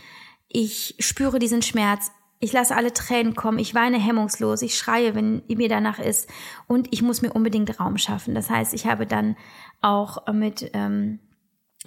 [0.47, 5.41] ich spüre diesen Schmerz, ich lasse alle Tränen kommen, ich weine hemmungslos, ich schreie, wenn
[5.47, 6.29] mir danach ist.
[6.67, 8.35] Und ich muss mir unbedingt Raum schaffen.
[8.35, 9.35] Das heißt, ich habe dann
[9.81, 11.19] auch mit ähm,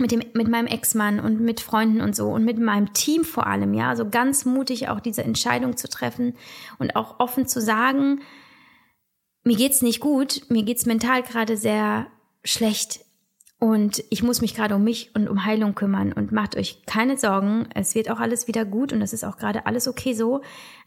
[0.01, 3.47] mit dem, mit meinem Ex-Mann und mit Freunden und so und mit meinem Team vor
[3.47, 6.35] allem, ja, also ganz mutig auch diese Entscheidung zu treffen
[6.79, 8.21] und auch offen zu sagen,
[9.45, 12.07] mir geht's nicht gut, mir geht's mental gerade sehr
[12.45, 13.01] schlecht
[13.59, 17.17] und ich muss mich gerade um mich und um Heilung kümmern und macht euch keine
[17.17, 20.43] Sorgen, es wird auch alles wieder gut und das ist auch gerade alles okay so,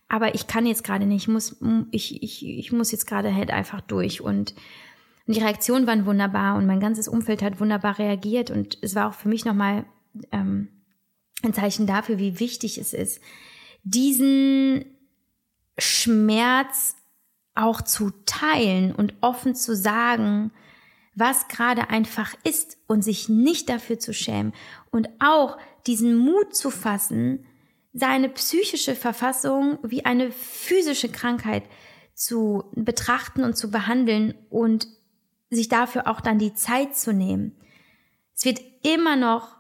[0.08, 1.58] aber ich kann jetzt gerade nicht, ich muss,
[1.92, 4.22] ich, ich, ich muss jetzt gerade halt einfach durch.
[4.22, 4.54] Und
[5.28, 8.50] und die Reaktionen waren wunderbar und mein ganzes Umfeld hat wunderbar reagiert.
[8.50, 9.86] Und es war auch für mich nochmal
[10.32, 10.68] ähm,
[11.44, 13.22] ein Zeichen dafür, wie wichtig es ist,
[13.84, 14.84] diesen
[15.78, 16.96] Schmerz
[17.56, 20.52] auch zu teilen und offen zu sagen,
[21.22, 24.54] was gerade einfach ist und sich nicht dafür zu schämen
[24.90, 27.46] und auch diesen Mut zu fassen,
[27.94, 31.64] seine psychische Verfassung wie eine physische Krankheit
[32.16, 34.88] zu betrachten und zu behandeln und
[35.52, 37.56] sich dafür auch dann die Zeit zu nehmen.
[38.36, 39.58] Es wird immer noch,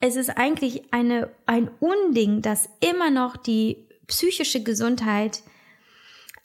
[0.00, 5.44] es ist eigentlich eine, ein Unding, dass immer noch die psychische Gesundheit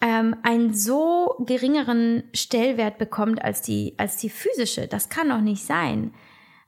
[0.01, 4.87] ähm, einen so geringeren Stellwert bekommt als die, als die physische.
[4.87, 6.13] Das kann doch nicht sein.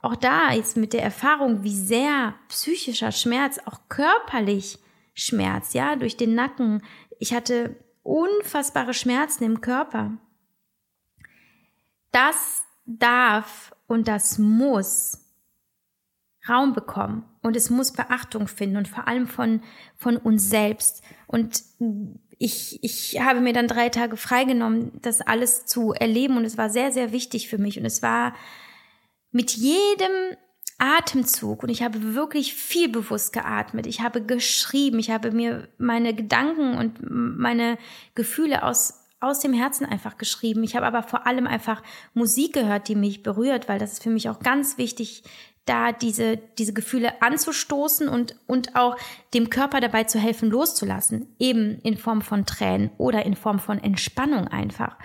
[0.01, 4.79] Auch da ist mit der Erfahrung, wie sehr psychischer Schmerz auch körperlich
[5.13, 6.81] Schmerz, ja, durch den Nacken.
[7.19, 10.17] Ich hatte unfassbare Schmerzen im Körper
[12.11, 15.25] das darf und das muss
[16.47, 19.61] Raum bekommen und es muss Beachtung finden und vor allem von,
[19.95, 21.03] von uns selbst.
[21.27, 21.63] Und
[22.39, 26.69] ich, ich habe mir dann drei Tage freigenommen, das alles zu erleben und es war
[26.69, 28.33] sehr, sehr wichtig für mich und es war
[29.31, 30.37] mit jedem
[30.77, 33.85] Atemzug und ich habe wirklich viel bewusst geatmet.
[33.85, 37.77] Ich habe geschrieben, ich habe mir meine Gedanken und meine
[38.15, 40.63] Gefühle aus aus dem Herzen einfach geschrieben.
[40.63, 44.09] Ich habe aber vor allem einfach Musik gehört, die mich berührt, weil das ist für
[44.09, 45.23] mich auch ganz wichtig,
[45.69, 48.97] da diese, diese Gefühle anzustoßen und, und auch
[49.33, 51.27] dem Körper dabei zu helfen, loszulassen.
[51.37, 54.97] Eben in Form von Tränen oder in Form von Entspannung einfach.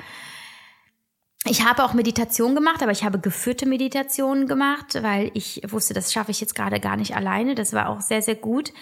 [1.47, 6.11] Ich habe auch Meditation gemacht, aber ich habe geführte Meditationen gemacht, weil ich wusste, das
[6.11, 7.55] schaffe ich jetzt gerade gar nicht alleine.
[7.55, 8.73] Das war auch sehr, sehr gut.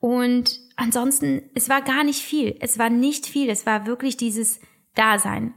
[0.00, 2.56] Und ansonsten, es war gar nicht viel.
[2.58, 3.48] Es war nicht viel.
[3.48, 4.58] Es war wirklich dieses
[4.96, 5.54] Dasein.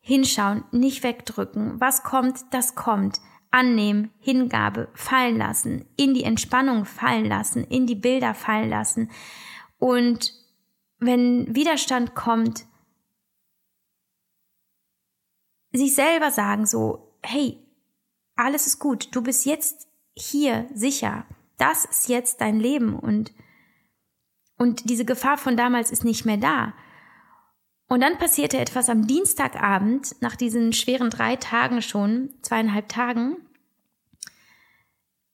[0.00, 1.78] Hinschauen, nicht wegdrücken.
[1.78, 3.20] Was kommt, das kommt.
[3.54, 9.10] Annehmen, Hingabe, fallen lassen, in die Entspannung fallen lassen, in die Bilder fallen lassen.
[9.78, 10.32] Und
[10.98, 12.66] wenn Widerstand kommt,
[15.72, 17.58] sich selber sagen so, hey,
[18.36, 23.32] alles ist gut, du bist jetzt hier sicher das ist jetzt dein Leben und,
[24.58, 26.74] und diese Gefahr von damals ist nicht mehr da.
[27.88, 33.36] Und dann passierte etwas am Dienstagabend, nach diesen schweren drei Tagen schon, zweieinhalb Tagen.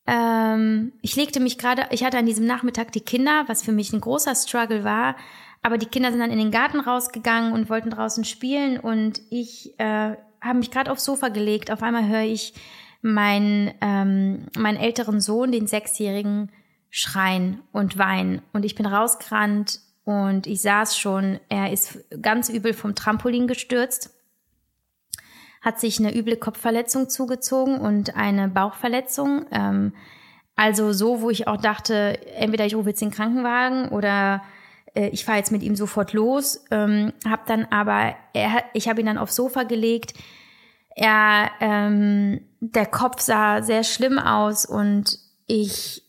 [0.07, 3.93] Ähm, ich legte mich gerade, ich hatte an diesem Nachmittag die Kinder, was für mich
[3.93, 5.17] ein großer Struggle war,
[5.63, 9.79] aber die Kinder sind dann in den Garten rausgegangen und wollten draußen spielen und ich
[9.79, 11.71] äh, habe mich gerade aufs Sofa gelegt.
[11.71, 12.55] Auf einmal höre ich
[13.03, 16.51] mein, ähm, meinen älteren Sohn, den Sechsjährigen,
[16.91, 18.43] schreien und weinen.
[18.53, 24.11] Und ich bin rausgerannt und ich saß schon, er ist ganz übel vom Trampolin gestürzt,
[25.61, 29.47] hat sich eine üble Kopfverletzung zugezogen und eine Bauchverletzung.
[29.51, 29.93] Ähm,
[30.57, 34.43] also so, wo ich auch dachte, entweder ich rufe jetzt den Krankenwagen oder
[34.95, 36.65] äh, ich fahre jetzt mit ihm sofort los.
[36.71, 40.15] Ähm, hab dann aber, er, ich habe ihn dann aufs Sofa gelegt.
[40.97, 46.03] Er ähm, der Kopf sah sehr schlimm aus und ich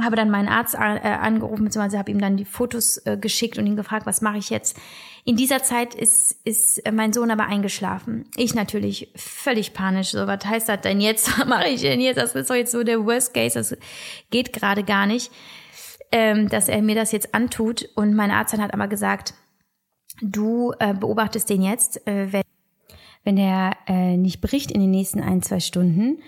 [0.00, 3.66] habe dann meinen Arzt äh, angerufen, beziehungsweise habe ihm dann die Fotos äh, geschickt und
[3.66, 4.78] ihn gefragt, was mache ich jetzt?
[5.24, 8.24] In dieser Zeit ist, ist mein Sohn aber eingeschlafen.
[8.36, 10.12] Ich natürlich völlig panisch.
[10.12, 11.38] So, was heißt das denn jetzt?
[11.38, 12.16] Was mache ich denn jetzt?
[12.16, 13.58] Das ist doch jetzt so der Worst Case.
[13.58, 13.76] Das
[14.30, 15.30] geht gerade gar nicht,
[16.10, 17.88] ähm, dass er mir das jetzt antut.
[17.94, 19.34] Und mein Arzt hat aber gesagt,
[20.22, 22.42] du äh, beobachtest den jetzt, äh, wenn
[23.24, 26.18] wenn der äh, nicht bricht in den nächsten ein, zwei Stunden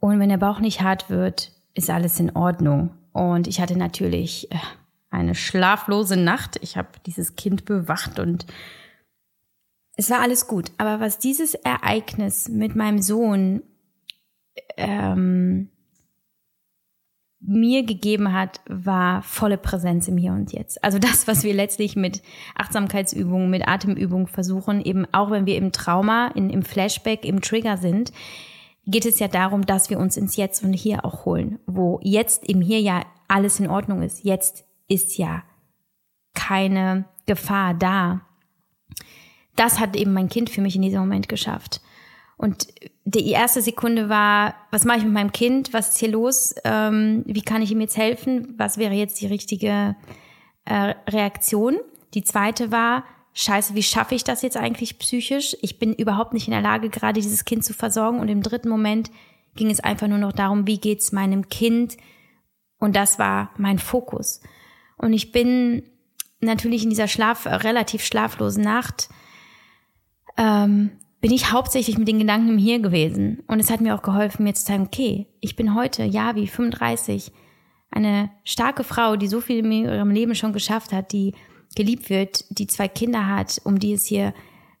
[0.00, 2.90] und wenn der Bauch nicht hart wird, ist alles in Ordnung.
[3.12, 4.56] Und ich hatte natürlich äh,
[5.10, 6.58] eine schlaflose Nacht.
[6.60, 8.46] Ich habe dieses Kind bewacht und
[9.96, 10.70] es war alles gut.
[10.76, 13.62] Aber was dieses Ereignis mit meinem Sohn
[14.76, 15.70] ähm,
[17.40, 20.82] mir gegeben hat, war volle Präsenz im Hier und Jetzt.
[20.82, 22.22] Also das, was wir letztlich mit
[22.56, 27.76] Achtsamkeitsübungen, mit Atemübungen versuchen, eben auch wenn wir im Trauma, in, im Flashback, im Trigger
[27.76, 28.12] sind,
[28.88, 32.48] geht es ja darum, dass wir uns ins Jetzt und Hier auch holen, wo jetzt
[32.48, 34.24] im Hier ja alles in Ordnung ist.
[34.24, 35.44] Jetzt ist ja
[36.34, 38.22] keine Gefahr da.
[39.54, 41.82] Das hat eben mein Kind für mich in diesem Moment geschafft.
[42.38, 42.68] Und
[43.04, 45.72] die erste Sekunde war, was mache ich mit meinem Kind?
[45.74, 46.54] Was ist hier los?
[46.64, 48.54] Ähm, wie kann ich ihm jetzt helfen?
[48.56, 49.96] Was wäre jetzt die richtige
[50.64, 51.78] äh, Reaktion?
[52.14, 53.04] Die zweite war,
[53.38, 55.56] scheiße, wie schaffe ich das jetzt eigentlich psychisch?
[55.62, 58.18] Ich bin überhaupt nicht in der Lage, gerade dieses Kind zu versorgen.
[58.18, 59.12] Und im dritten Moment
[59.54, 61.96] ging es einfach nur noch darum, wie geht's meinem Kind?
[62.78, 64.40] Und das war mein Fokus.
[64.96, 65.84] Und ich bin
[66.40, 69.08] natürlich in dieser Schlaf, relativ schlaflosen Nacht,
[70.36, 73.44] ähm, bin ich hauptsächlich mit den Gedanken im Hier gewesen.
[73.46, 76.48] Und es hat mir auch geholfen, mir zu sagen, okay, ich bin heute, ja, wie
[76.48, 77.30] 35,
[77.90, 81.34] eine starke Frau, die so viel in ihrem Leben schon geschafft hat, die
[81.74, 84.34] geliebt wird, die zwei Kinder hat, um die es hier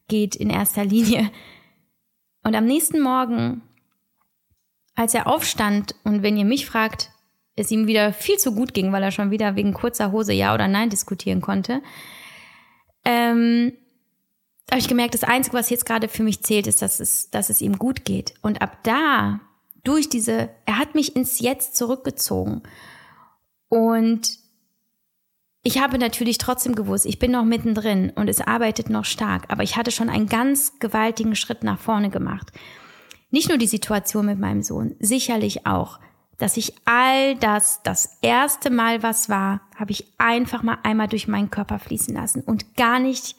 [0.08, 1.30] geht in erster Linie.
[2.42, 3.62] Und am nächsten Morgen,
[4.94, 7.10] als er aufstand und wenn ihr mich fragt,
[7.56, 10.54] es ihm wieder viel zu gut ging, weil er schon wieder wegen kurzer Hose Ja
[10.54, 11.82] oder Nein diskutieren konnte,
[13.04, 13.72] ähm,
[14.70, 17.48] habe ich gemerkt, das Einzige, was jetzt gerade für mich zählt, ist, dass es, dass
[17.48, 18.34] es ihm gut geht.
[18.42, 19.40] Und ab da,
[19.82, 22.62] durch diese, er hat mich ins Jetzt zurückgezogen.
[23.68, 24.38] Und
[25.68, 29.62] ich habe natürlich trotzdem gewusst, ich bin noch mittendrin und es arbeitet noch stark, aber
[29.62, 32.52] ich hatte schon einen ganz gewaltigen Schritt nach vorne gemacht.
[33.30, 36.00] Nicht nur die Situation mit meinem Sohn, sicherlich auch,
[36.38, 41.28] dass ich all das, das erste Mal was war, habe ich einfach mal einmal durch
[41.28, 43.36] meinen Körper fließen lassen und gar nicht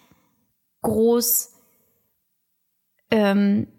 [0.84, 1.52] groß
[3.10, 3.70] ähm,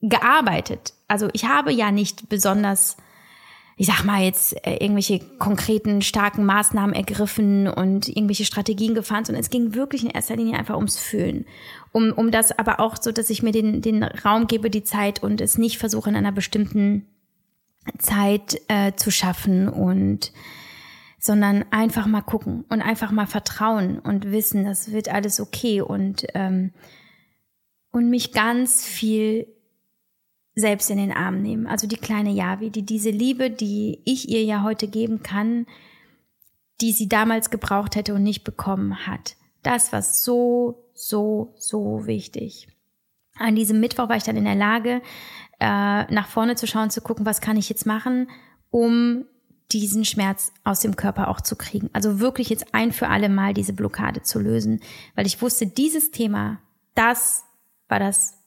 [0.00, 0.92] gearbeitet.
[1.06, 2.96] Also ich habe ja nicht besonders,
[3.82, 9.40] ich sag mal jetzt, äh, irgendwelche konkreten, starken Maßnahmen ergriffen und irgendwelche Strategien gefahren, sondern
[9.40, 11.46] es ging wirklich in erster Linie einfach ums Fühlen.
[11.90, 15.20] Um, um das aber auch so, dass ich mir den, den Raum gebe, die Zeit
[15.24, 17.08] und es nicht versuche in einer bestimmten
[17.98, 20.32] Zeit äh, zu schaffen und
[21.18, 26.24] sondern einfach mal gucken und einfach mal vertrauen und wissen, das wird alles okay und
[26.34, 26.70] ähm,
[27.90, 29.48] und mich ganz viel
[30.54, 31.66] selbst in den Arm nehmen.
[31.66, 35.66] Also die kleine Yavi, die diese Liebe, die ich ihr ja heute geben kann,
[36.80, 39.36] die sie damals gebraucht hätte und nicht bekommen hat.
[39.62, 42.68] Das war so, so, so wichtig.
[43.36, 45.00] An diesem Mittwoch war ich dann in der Lage,
[45.60, 48.28] äh, nach vorne zu schauen, zu gucken, was kann ich jetzt machen,
[48.70, 49.24] um
[49.70, 51.88] diesen Schmerz aus dem Körper auch zu kriegen.
[51.92, 54.80] Also wirklich jetzt ein für alle Mal diese Blockade zu lösen,
[55.14, 56.58] weil ich wusste, dieses Thema,
[56.94, 57.44] das
[57.88, 58.41] war das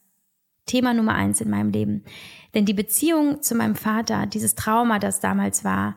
[0.65, 2.03] Thema Nummer eins in meinem Leben.
[2.53, 5.95] Denn die Beziehung zu meinem Vater, dieses Trauma, das damals war,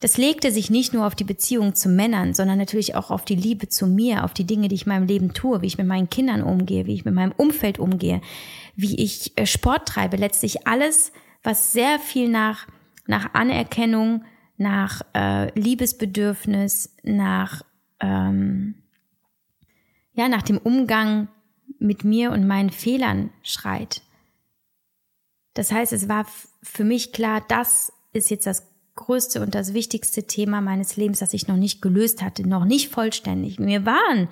[0.00, 3.34] das legte sich nicht nur auf die Beziehung zu Männern, sondern natürlich auch auf die
[3.34, 5.86] Liebe zu mir, auf die Dinge, die ich in meinem Leben tue, wie ich mit
[5.86, 8.20] meinen Kindern umgehe, wie ich mit meinem Umfeld umgehe,
[8.74, 10.16] wie ich äh, Sport treibe.
[10.16, 11.12] Letztlich alles,
[11.42, 12.66] was sehr viel nach,
[13.06, 14.24] nach Anerkennung,
[14.58, 17.62] nach äh, Liebesbedürfnis, nach,
[18.00, 18.74] ähm,
[20.12, 21.28] ja, nach dem Umgang
[21.86, 24.02] mit mir und meinen Fehlern schreit.
[25.54, 26.26] Das heißt, es war
[26.62, 31.34] für mich klar, das ist jetzt das größte und das wichtigste Thema meines Lebens, das
[31.34, 33.58] ich noch nicht gelöst hatte, noch nicht vollständig.
[33.58, 34.28] Mir waren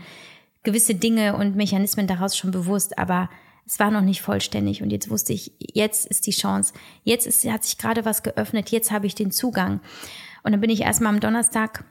[0.62, 3.28] gewisse Dinge und Mechanismen daraus schon bewusst, aber
[3.66, 7.44] es war noch nicht vollständig und jetzt wusste ich, jetzt ist die Chance, jetzt ist,
[7.46, 9.80] hat sich gerade was geöffnet, jetzt habe ich den Zugang.
[10.42, 11.84] Und dann bin ich erstmal am Donnerstag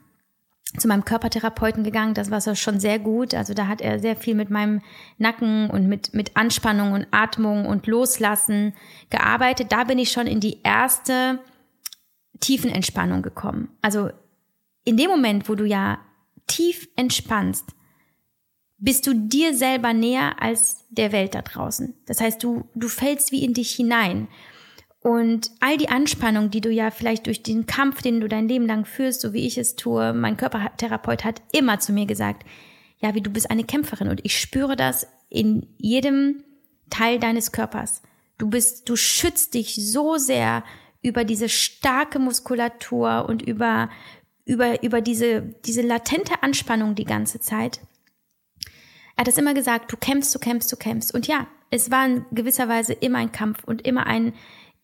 [0.78, 2.14] zu meinem Körpertherapeuten gegangen.
[2.14, 3.34] Das war so schon sehr gut.
[3.34, 4.82] Also da hat er sehr viel mit meinem
[5.18, 8.74] Nacken und mit, mit Anspannung und Atmung und Loslassen
[9.10, 9.70] gearbeitet.
[9.70, 11.38] Da bin ich schon in die erste
[12.40, 13.68] Tiefenentspannung gekommen.
[13.82, 14.10] Also
[14.84, 15.98] in dem Moment, wo du ja
[16.46, 17.66] tief entspannst,
[18.78, 21.94] bist du dir selber näher als der Welt da draußen.
[22.06, 24.28] Das heißt, du, du fällst wie in dich hinein.
[25.04, 28.64] Und all die Anspannung, die du ja vielleicht durch den Kampf, den du dein Leben
[28.64, 32.46] lang führst, so wie ich es tue, mein Körpertherapeut hat immer zu mir gesagt,
[33.00, 36.42] ja, wie du bist eine Kämpferin und ich spüre das in jedem
[36.88, 38.00] Teil deines Körpers.
[38.38, 40.64] Du bist, du schützt dich so sehr
[41.02, 43.90] über diese starke Muskulatur und über,
[44.46, 47.82] über, über diese, diese latente Anspannung die ganze Zeit.
[49.16, 51.12] Er hat es immer gesagt, du kämpfst, du kämpfst, du kämpfst.
[51.12, 54.32] Und ja, es war in gewisser Weise immer ein Kampf und immer ein,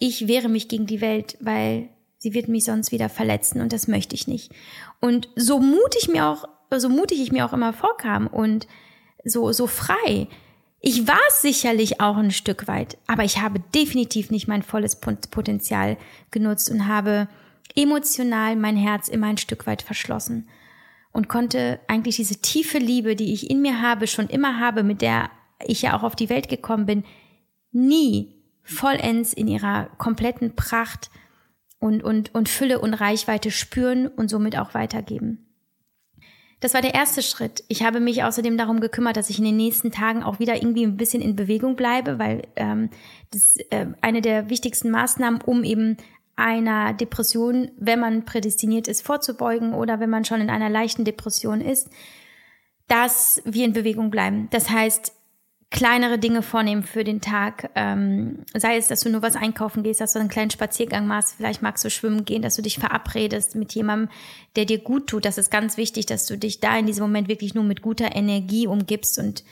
[0.00, 3.86] ich wehre mich gegen die Welt, weil sie wird mich sonst wieder verletzen und das
[3.86, 4.50] möchte ich nicht.
[4.98, 8.66] Und so mutig mir auch, so mutig ich mir auch immer vorkam und
[9.24, 10.26] so, so frei.
[10.80, 14.96] Ich war es sicherlich auch ein Stück weit, aber ich habe definitiv nicht mein volles
[14.96, 15.98] Potenzial
[16.30, 17.28] genutzt und habe
[17.76, 20.48] emotional mein Herz immer ein Stück weit verschlossen
[21.12, 25.02] und konnte eigentlich diese tiefe Liebe, die ich in mir habe, schon immer habe, mit
[25.02, 25.30] der
[25.66, 27.04] ich ja auch auf die Welt gekommen bin,
[27.70, 28.39] nie
[28.70, 31.10] vollends in ihrer kompletten Pracht
[31.78, 35.46] und, und, und Fülle und Reichweite spüren und somit auch weitergeben.
[36.60, 37.64] Das war der erste Schritt.
[37.68, 40.84] Ich habe mich außerdem darum gekümmert, dass ich in den nächsten Tagen auch wieder irgendwie
[40.84, 42.90] ein bisschen in Bewegung bleibe, weil ähm,
[43.30, 45.96] das äh, eine der wichtigsten Maßnahmen, um eben
[46.36, 51.62] einer Depression, wenn man prädestiniert ist, vorzubeugen oder wenn man schon in einer leichten Depression
[51.62, 51.88] ist,
[52.88, 54.48] dass wir in Bewegung bleiben.
[54.50, 55.14] Das heißt,
[55.70, 57.70] kleinere Dinge vornehmen für den Tag.
[57.76, 61.34] Ähm, sei es, dass du nur was einkaufen gehst, dass du einen kleinen Spaziergang machst,
[61.36, 64.10] vielleicht magst du schwimmen gehen, dass du dich verabredest mit jemandem,
[64.56, 65.24] der dir gut tut.
[65.24, 68.14] Das ist ganz wichtig, dass du dich da in diesem Moment wirklich nur mit guter
[68.14, 69.44] Energie umgibst und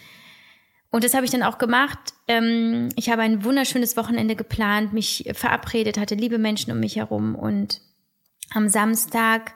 [0.91, 1.99] und das habe ich dann auch gemacht.
[2.29, 7.35] Ähm, ich habe ein wunderschönes Wochenende geplant, mich verabredet, hatte liebe Menschen um mich herum
[7.35, 7.83] und
[8.55, 9.53] am Samstag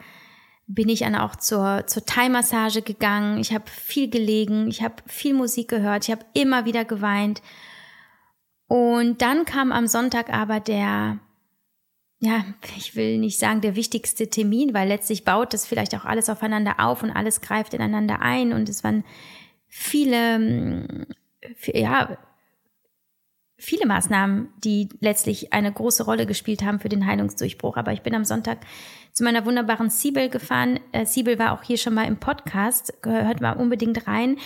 [0.74, 3.38] bin ich dann auch zur, zur Thai-Massage gegangen.
[3.38, 7.42] Ich habe viel gelegen, ich habe viel Musik gehört, ich habe immer wieder geweint.
[8.68, 11.18] Und dann kam am Sonntag aber der,
[12.20, 12.44] ja,
[12.76, 16.76] ich will nicht sagen der wichtigste Termin, weil letztlich baut das vielleicht auch alles aufeinander
[16.78, 19.04] auf und alles greift ineinander ein und es waren
[19.68, 21.06] viele,
[21.66, 22.16] ja,
[23.62, 27.76] viele Maßnahmen, die letztlich eine große Rolle gespielt haben für den Heilungsdurchbruch.
[27.76, 28.58] Aber ich bin am Sonntag
[29.12, 30.80] zu meiner wunderbaren Siebel gefahren.
[30.90, 34.38] Äh, Siebel war auch hier schon mal im Podcast, hört mal unbedingt rein.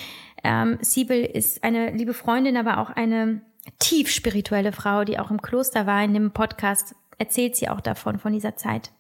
[0.45, 3.41] Ähm, Siebel ist eine liebe Freundin, aber auch eine
[3.79, 6.05] tief spirituelle Frau, die auch im Kloster war.
[6.05, 8.93] In dem Podcast erzählt sie auch davon, von dieser Zeit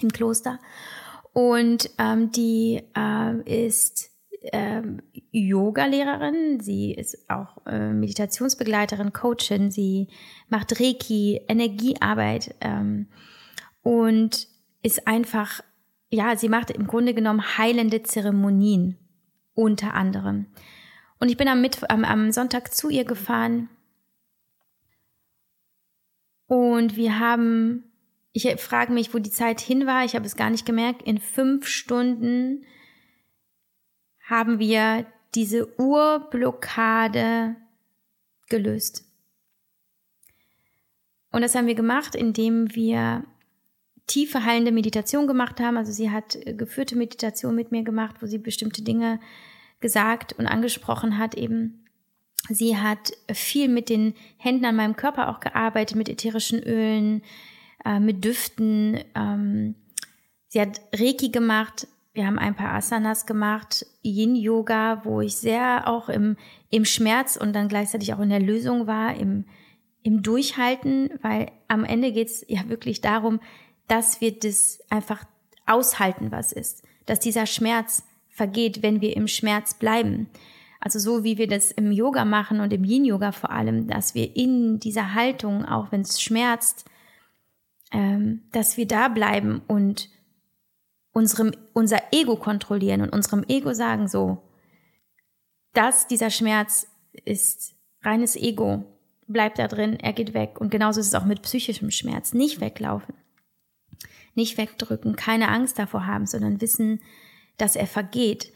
[0.00, 0.60] im Kloster.
[1.32, 4.09] Und ähm, die äh, ist
[4.42, 10.08] ähm, Yoga-Lehrerin, sie ist auch äh, Meditationsbegleiterin, Coachin, sie
[10.48, 13.08] macht Reiki, Energiearbeit ähm,
[13.82, 14.48] und
[14.82, 15.62] ist einfach,
[16.10, 18.96] ja, sie macht im Grunde genommen heilende Zeremonien
[19.54, 20.46] unter anderem.
[21.18, 23.68] Und ich bin am, Mittwoch, am, am Sonntag zu ihr gefahren.
[26.46, 27.84] Und wir haben,
[28.32, 31.18] ich frage mich, wo die Zeit hin war, ich habe es gar nicht gemerkt, in
[31.18, 32.64] fünf Stunden
[34.30, 35.04] haben wir
[35.34, 37.56] diese Urblockade
[38.48, 39.04] gelöst.
[41.32, 43.24] Und das haben wir gemacht, indem wir
[44.06, 45.76] tiefe heilende Meditation gemacht haben.
[45.76, 49.20] Also sie hat geführte Meditation mit mir gemacht, wo sie bestimmte Dinge
[49.80, 51.84] gesagt und angesprochen hat eben.
[52.48, 57.22] Sie hat viel mit den Händen an meinem Körper auch gearbeitet, mit ätherischen Ölen,
[57.84, 58.98] äh, mit Düften.
[59.14, 59.74] Ähm,
[60.48, 66.08] sie hat Reiki gemacht, wir haben ein paar Asanas gemacht, Yin-Yoga, wo ich sehr auch
[66.08, 66.36] im,
[66.70, 69.44] im Schmerz und dann gleichzeitig auch in der Lösung war, im,
[70.02, 73.40] im Durchhalten, weil am Ende geht es ja wirklich darum,
[73.86, 75.24] dass wir das einfach
[75.66, 76.82] aushalten, was ist.
[77.06, 80.28] Dass dieser Schmerz vergeht, wenn wir im Schmerz bleiben.
[80.80, 84.34] Also so wie wir das im Yoga machen und im Yin-Yoga vor allem, dass wir
[84.34, 86.86] in dieser Haltung, auch wenn es schmerzt,
[87.92, 90.08] ähm, dass wir da bleiben und
[91.20, 94.42] unserem, unser Ego kontrollieren und unserem Ego sagen so,
[95.74, 96.86] dass dieser Schmerz
[97.24, 98.84] ist reines Ego,
[99.26, 100.60] bleibt da drin, er geht weg.
[100.60, 102.32] Und genauso ist es auch mit psychischem Schmerz.
[102.32, 103.14] Nicht weglaufen,
[104.34, 107.00] nicht wegdrücken, keine Angst davor haben, sondern wissen,
[107.58, 108.50] dass er vergeht.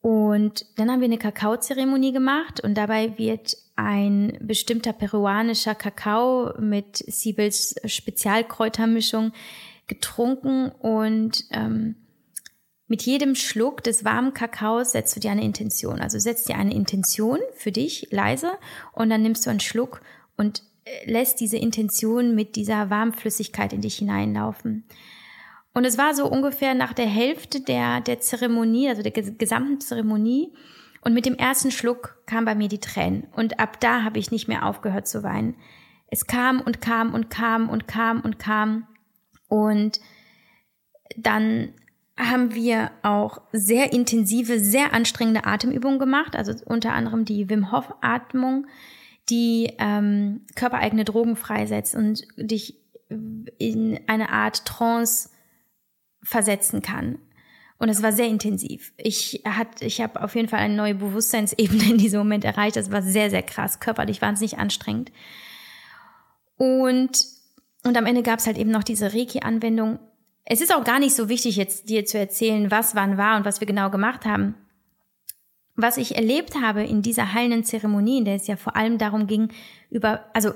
[0.00, 6.96] Und dann haben wir eine Kakaozeremonie gemacht und dabei wird ein bestimmter peruanischer Kakao mit
[6.96, 9.32] Siebels Spezialkräutermischung
[9.86, 11.96] getrunken und ähm,
[12.86, 16.00] mit jedem Schluck des warmen Kakaos setzt du dir eine Intention.
[16.00, 18.52] Also setzt dir eine Intention für dich leise
[18.92, 20.00] und dann nimmst du einen Schluck
[20.36, 24.84] und äh, lässt diese Intention mit dieser Warmflüssigkeit in dich hineinlaufen.
[25.72, 30.52] Und es war so ungefähr nach der Hälfte der, der Zeremonie, also der gesamten Zeremonie.
[31.00, 33.26] Und mit dem ersten Schluck kam bei mir die Tränen.
[33.34, 35.56] Und ab da habe ich nicht mehr aufgehört zu weinen.
[36.06, 38.86] Es kam und kam und kam und kam und kam.
[39.48, 40.00] Und
[41.16, 41.72] dann
[42.16, 47.92] haben wir auch sehr intensive, sehr anstrengende Atemübungen gemacht, also unter anderem die Wim Hof
[48.00, 48.66] Atmung,
[49.30, 52.80] die ähm, körpereigene Drogen freisetzt und dich
[53.58, 55.30] in eine Art Trance
[56.22, 57.18] versetzen kann.
[57.78, 58.92] Und es war sehr intensiv.
[58.96, 62.76] Ich hat, ich habe auf jeden Fall eine neue Bewusstseinsebene in diesem Moment erreicht.
[62.76, 65.10] Das war sehr, sehr krass, körperlich wahnsinnig anstrengend.
[66.56, 67.33] Und
[67.84, 69.98] und am Ende gab es halt eben noch diese Reiki-Anwendung.
[70.44, 73.44] Es ist auch gar nicht so wichtig, jetzt dir zu erzählen, was wann war und
[73.44, 74.54] was wir genau gemacht haben.
[75.76, 79.26] Was ich erlebt habe in dieser heilenden Zeremonie, in der es ja vor allem darum
[79.26, 79.48] ging,
[79.90, 80.52] über, also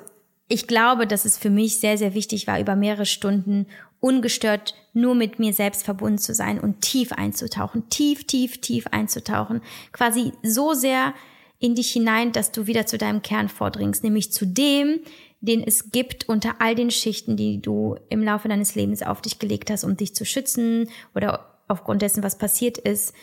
[0.49, 3.67] ich glaube, dass es für mich sehr, sehr wichtig war, über mehrere Stunden
[4.01, 9.61] ungestört nur mit mir selbst verbunden zu sein und tief einzutauchen, tief, tief, tief einzutauchen,
[9.93, 11.15] quasi so sehr
[11.59, 15.01] in dich hinein, dass du wieder zu deinem Kern vordringst, nämlich zu dem,
[15.41, 19.39] den es gibt unter all den Schichten, die du im Laufe deines Lebens auf dich
[19.39, 23.15] gelegt hast, um dich zu schützen oder aufgrund dessen, was passiert ist,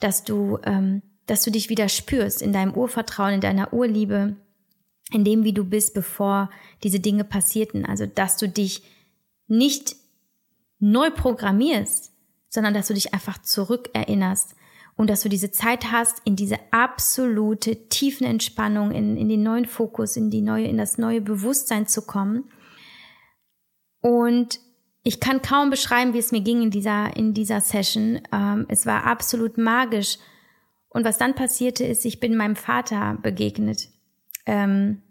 [0.00, 4.36] dass du, ähm, dass du dich wieder spürst in deinem Urvertrauen, in deiner Urliebe,
[5.12, 6.50] in dem, wie du bist, bevor
[6.82, 7.86] diese Dinge passierten.
[7.86, 8.82] Also, dass du dich
[9.46, 9.96] nicht
[10.78, 12.12] neu programmierst,
[12.48, 14.56] sondern dass du dich einfach zurückerinnerst
[14.96, 19.66] und dass du diese Zeit hast, in diese absolute tiefen Entspannung, in, in den neuen
[19.66, 22.50] Fokus, in die neue, in das neue Bewusstsein zu kommen.
[24.00, 24.60] Und
[25.02, 28.20] ich kann kaum beschreiben, wie es mir ging in dieser, in dieser Session.
[28.32, 30.18] Ähm, es war absolut magisch.
[30.88, 33.88] Und was dann passierte, ist, ich bin meinem Vater begegnet.
[34.44, 35.02] Ähm,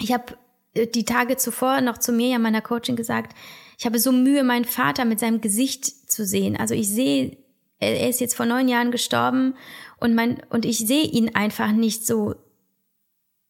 [0.00, 0.36] ich habe
[0.74, 3.36] äh, die Tage zuvor noch zu mir, ja meiner Coaching gesagt,
[3.78, 6.56] ich habe so Mühe, meinen Vater mit seinem Gesicht zu sehen.
[6.56, 7.36] Also ich sehe,
[7.78, 9.54] er ist jetzt vor neun Jahren gestorben
[9.98, 12.34] und mein, und ich sehe ihn einfach nicht so,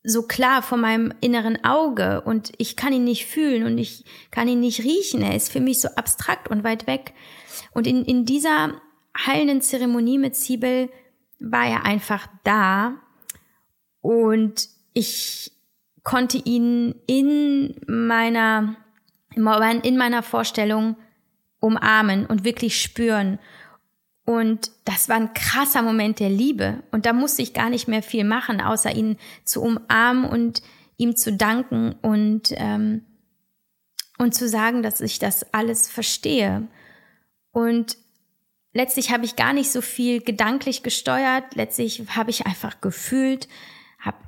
[0.03, 4.49] so klar vor meinem inneren Auge und ich kann ihn nicht fühlen und ich kann
[4.49, 5.23] ihn nicht riechen.
[5.23, 7.13] Er ist für mich so abstrakt und weit weg.
[7.73, 8.81] Und in, in dieser
[9.17, 10.91] heilenden Zeremonie mit Sibyl
[11.39, 12.95] war er einfach da
[14.01, 15.53] und ich
[16.03, 18.77] konnte ihn in meiner,
[19.35, 20.97] in meiner Vorstellung
[21.59, 23.41] umarmen und wirklich spüren.
[24.27, 26.83] Und das war ein krasser Moment der Liebe.
[26.91, 30.63] Und da musste ich gar nicht mehr viel machen, außer ihn zu umarmen und
[30.97, 33.03] ihm zu danken und, ähm,
[34.19, 36.67] und zu sagen, dass ich das alles verstehe.
[37.53, 37.99] Und
[38.73, 41.55] letztlich habe ich gar nicht so viel gedanklich gesteuert.
[41.55, 43.47] Letztlich habe ich einfach gefühlt,
[44.01, 44.19] habe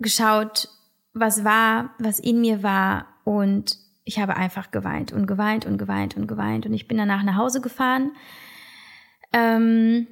[0.00, 0.68] geschaut,
[1.12, 6.16] was war, was in mir war und ich habe einfach geweint und geweint und geweint
[6.16, 6.66] und geweint.
[6.66, 8.12] Und ich bin danach nach Hause gefahren.
[9.32, 10.06] Ähm,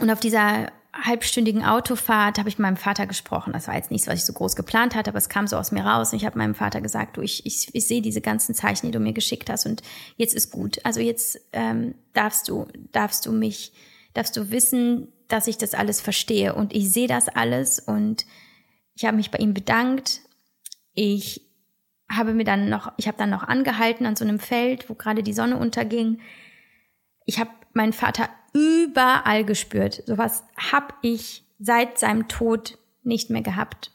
[0.00, 3.52] und auf dieser halbstündigen Autofahrt habe ich meinem Vater gesprochen.
[3.52, 5.72] Das war jetzt nichts, was ich so groß geplant hatte, aber es kam so aus
[5.72, 6.12] mir raus.
[6.12, 8.92] Und ich habe meinem Vater gesagt, du, ich, ich, ich sehe diese ganzen Zeichen, die
[8.92, 9.82] du mir geschickt hast und
[10.16, 10.80] jetzt ist gut.
[10.84, 13.72] Also jetzt ähm, darfst du, darfst du mich,
[14.14, 18.26] darfst du wissen, dass ich das alles verstehe und ich sehe das alles und
[18.94, 20.20] ich habe mich bei ihm bedankt.
[20.94, 21.49] Ich
[22.10, 25.22] habe mir dann noch, ich habe dann noch angehalten an so einem Feld, wo gerade
[25.22, 26.20] die Sonne unterging.
[27.24, 30.02] Ich habe meinen Vater überall gespürt.
[30.06, 33.92] Sowas habe ich seit seinem Tod nicht mehr gehabt.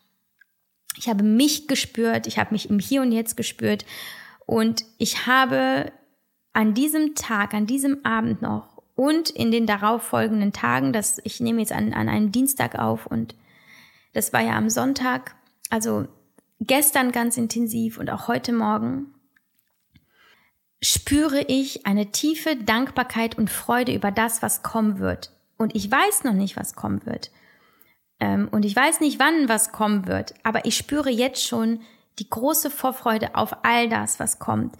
[0.98, 3.86] Ich habe mich gespürt, ich habe mich im Hier und Jetzt gespürt
[4.46, 5.92] und ich habe
[6.54, 11.60] an diesem Tag, an diesem Abend noch und in den darauffolgenden Tagen, das ich nehme
[11.60, 13.36] jetzt an, an einem Dienstag auf und
[14.14, 15.36] das war ja am Sonntag,
[15.70, 16.08] also
[16.60, 19.14] gestern ganz intensiv und auch heute Morgen,
[20.82, 25.32] spüre ich eine tiefe Dankbarkeit und Freude über das, was kommen wird.
[25.58, 27.32] Und ich weiß noch nicht, was kommen wird.
[28.20, 30.36] Ähm, und ich weiß nicht, wann was kommen wird.
[30.44, 31.82] Aber ich spüre jetzt schon
[32.20, 34.76] die große Vorfreude auf all das, was kommt.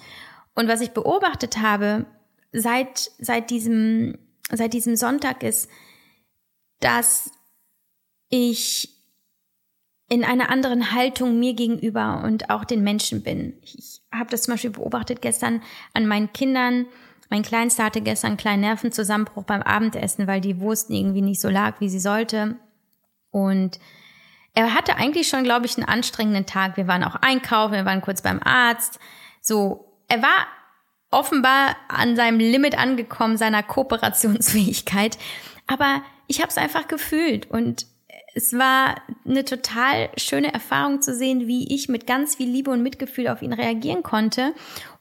[0.54, 2.06] Und was ich beobachtet habe
[2.52, 4.18] seit, seit diesem,
[4.52, 5.70] seit diesem Sonntag ist,
[6.80, 7.32] dass
[8.30, 8.95] ich
[10.08, 13.58] in einer anderen Haltung mir gegenüber und auch den Menschen bin.
[13.64, 15.62] Ich habe das zum Beispiel beobachtet gestern
[15.94, 16.86] an meinen Kindern.
[17.30, 21.50] Mein Kleinster hatte gestern einen kleinen Nervenzusammenbruch beim Abendessen, weil die Wurst irgendwie nicht so
[21.50, 22.58] lag, wie sie sollte.
[23.32, 23.80] Und
[24.54, 26.78] er hatte eigentlich schon, glaube ich, einen anstrengenden Tag.
[26.78, 29.00] Wir waren auch einkaufen, wir waren kurz beim Arzt.
[29.42, 30.48] So, er war
[31.10, 35.18] offenbar an seinem Limit angekommen, seiner Kooperationsfähigkeit.
[35.66, 37.88] Aber ich habe es einfach gefühlt und
[38.36, 42.84] es war eine total schöne Erfahrung zu sehen, wie ich mit ganz viel Liebe und
[42.84, 44.54] Mitgefühl auf ihn reagieren konnte,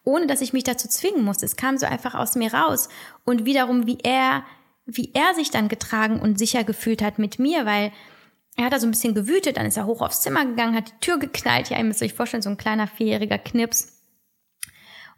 [0.05, 1.45] ohne dass ich mich dazu zwingen musste.
[1.45, 2.89] Es kam so einfach aus mir raus.
[3.25, 4.45] Und wiederum, wie er,
[4.87, 7.91] wie er sich dann getragen und sicher gefühlt hat mit mir, weil
[8.57, 10.93] er hat da so ein bisschen gewütet, dann ist er hoch aufs Zimmer gegangen, hat
[10.93, 11.71] die Tür geknallt.
[11.71, 14.01] Ja, ihr müsst euch vorstellen, so ein kleiner vierjähriger Knips.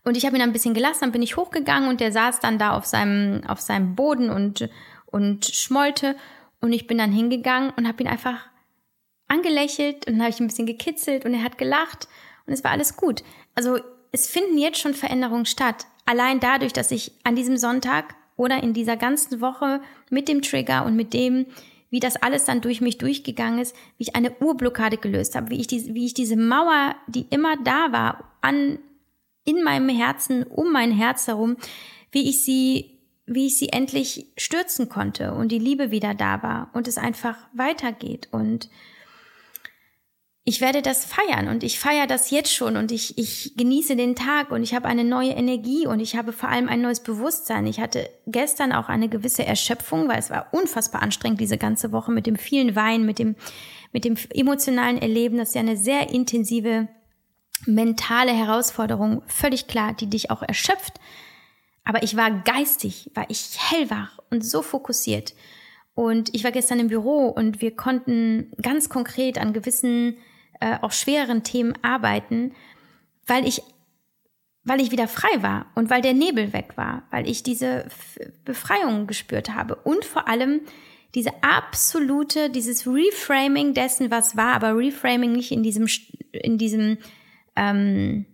[0.05, 2.41] Und ich habe ihn dann ein bisschen gelassen, dann bin ich hochgegangen und der saß
[2.41, 4.71] dann da auf seinem, auf seinem Boden und,
[5.05, 6.17] und schmollte.
[6.61, 8.49] Und ich bin dann hingegangen und habe ihn einfach
[9.29, 12.09] angelächelt und dann habe ich ein bisschen gekitzelt und er hat gelacht
[12.47, 13.23] und es war alles gut.
[13.55, 13.79] Also
[14.13, 15.87] es finden jetzt schon Veränderungen statt.
[16.05, 19.81] Allein dadurch, dass ich an diesem Sonntag oder in dieser ganzen Woche
[20.11, 21.47] mit dem Trigger und mit dem,
[21.91, 25.61] wie das alles dann durch mich durchgegangen ist, wie ich eine Urblockade gelöst habe, wie
[25.61, 28.79] ich, die, wie ich diese Mauer, die immer da war, an,
[29.45, 31.57] in meinem Herzen, um mein Herz herum,
[32.13, 32.95] wie ich sie
[33.27, 37.37] wie ich sie endlich stürzen konnte und die Liebe wieder da war und es einfach
[37.53, 38.29] weitergeht.
[38.31, 38.70] Und
[40.45, 44.14] ich werde das feiern und ich feiere das jetzt schon und ich, ich genieße den
[44.14, 47.66] Tag und ich habe eine neue Energie und ich habe vor allem ein neues Bewusstsein.
[47.66, 52.12] Ich hatte gestern auch eine gewisse Erschöpfung, weil es war unfassbar anstrengend diese ganze Woche
[52.12, 53.35] mit dem vielen Wein, mit dem,
[53.93, 55.39] mit dem emotionalen Erleben.
[55.39, 56.87] Das ist ja eine sehr intensive
[57.64, 61.01] mentale Herausforderung, völlig klar, die dich auch erschöpft.
[61.87, 65.34] Aber ich war geistig, war ich hellwach und so fokussiert.
[65.95, 70.18] Und ich war gestern im Büro und wir konnten ganz konkret an gewissen,
[70.61, 72.53] äh, auch schwereren Themen arbeiten,
[73.26, 73.62] weil ich,
[74.64, 77.87] weil ich wieder frei war und weil der Nebel weg war, weil ich diese
[78.45, 80.62] Befreiung gespürt habe und vor allem
[81.14, 85.87] diese absolute, dieses Reframing dessen, was war, aber Reframing nicht in diesem,
[86.32, 86.99] in diesem
[87.55, 88.26] ähm,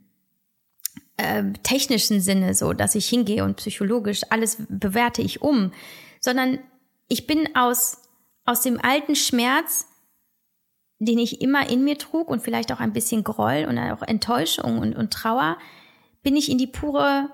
[1.23, 5.73] äh, technischen Sinne, so dass ich hingehe und psychologisch alles bewerte ich um,
[6.20, 6.59] sondern
[7.09, 7.99] ich bin aus,
[8.45, 9.87] aus dem alten Schmerz,
[10.99, 14.79] den ich immer in mir trug und vielleicht auch ein bisschen Groll und auch Enttäuschung
[14.79, 15.59] und, und Trauer,
[16.23, 17.31] bin ich in die pure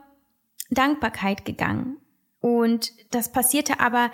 [0.70, 1.98] Dankbarkeit gegangen.
[2.40, 4.10] Und das passierte aber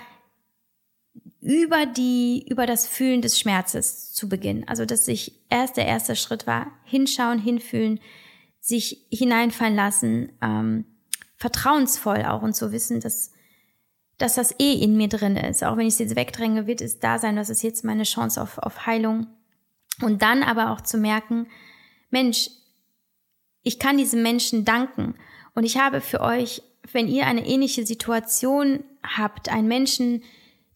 [1.41, 4.66] über die, über das Fühlen des Schmerzes zu Beginn.
[4.66, 8.01] Also, dass ich erst der erste Schritt war, hinschauen, hinfühlen,
[8.64, 10.86] sich hineinfallen lassen, ähm,
[11.36, 13.30] vertrauensvoll auch und zu wissen, dass,
[14.16, 15.62] dass das eh in mir drin ist.
[15.62, 18.40] Auch wenn ich es jetzt wegdränge, wird es da sein, das ist jetzt meine Chance
[18.40, 19.26] auf, auf Heilung.
[20.00, 21.46] Und dann aber auch zu merken,
[22.08, 22.48] Mensch,
[23.62, 25.14] ich kann diesem Menschen danken.
[25.54, 30.22] Und ich habe für euch, wenn ihr eine ähnliche Situation habt, einen Menschen,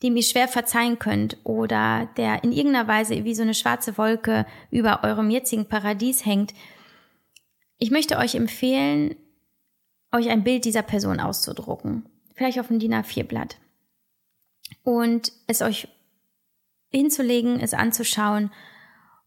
[0.02, 4.44] dem ihr schwer verzeihen könnt oder der in irgendeiner Weise wie so eine schwarze Wolke
[4.70, 6.52] über eurem jetzigen Paradies hängt,
[7.78, 9.16] ich möchte euch empfehlen,
[10.12, 12.08] euch ein Bild dieser Person auszudrucken.
[12.34, 13.58] Vielleicht auf ein DIN A4-Blatt.
[14.82, 15.88] Und es euch
[16.90, 18.50] hinzulegen, es anzuschauen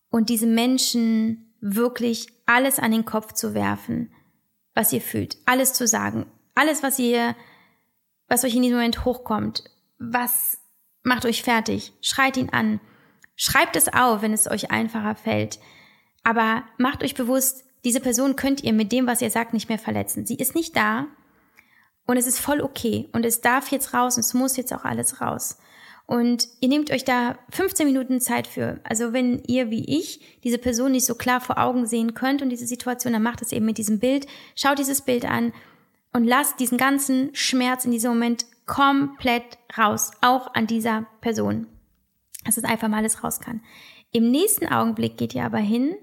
[0.09, 4.11] und diesem Menschen wirklich alles an den Kopf zu werfen,
[4.73, 6.25] was ihr fühlt, alles zu sagen,
[6.55, 7.35] alles, was ihr,
[8.27, 9.63] was euch in diesem Moment hochkommt,
[9.99, 10.57] was
[11.03, 12.79] macht euch fertig, schreit ihn an,
[13.35, 15.59] schreibt es auf, wenn es euch einfacher fällt,
[16.23, 19.79] aber macht euch bewusst, diese Person könnt ihr mit dem, was ihr sagt, nicht mehr
[19.79, 20.25] verletzen.
[20.25, 21.07] Sie ist nicht da
[22.05, 24.85] und es ist voll okay und es darf jetzt raus und es muss jetzt auch
[24.85, 25.57] alles raus.
[26.05, 28.81] Und ihr nehmt euch da 15 Minuten Zeit für.
[28.83, 32.49] Also wenn ihr wie ich diese Person nicht so klar vor Augen sehen könnt und
[32.49, 34.27] diese Situation, dann macht es eben mit diesem Bild.
[34.55, 35.53] Schaut dieses Bild an
[36.11, 41.67] und lasst diesen ganzen Schmerz in diesem Moment komplett raus, auch an dieser Person.
[42.43, 43.61] Dass es einfach mal alles raus kann.
[44.11, 45.95] Im nächsten Augenblick geht ihr aber hin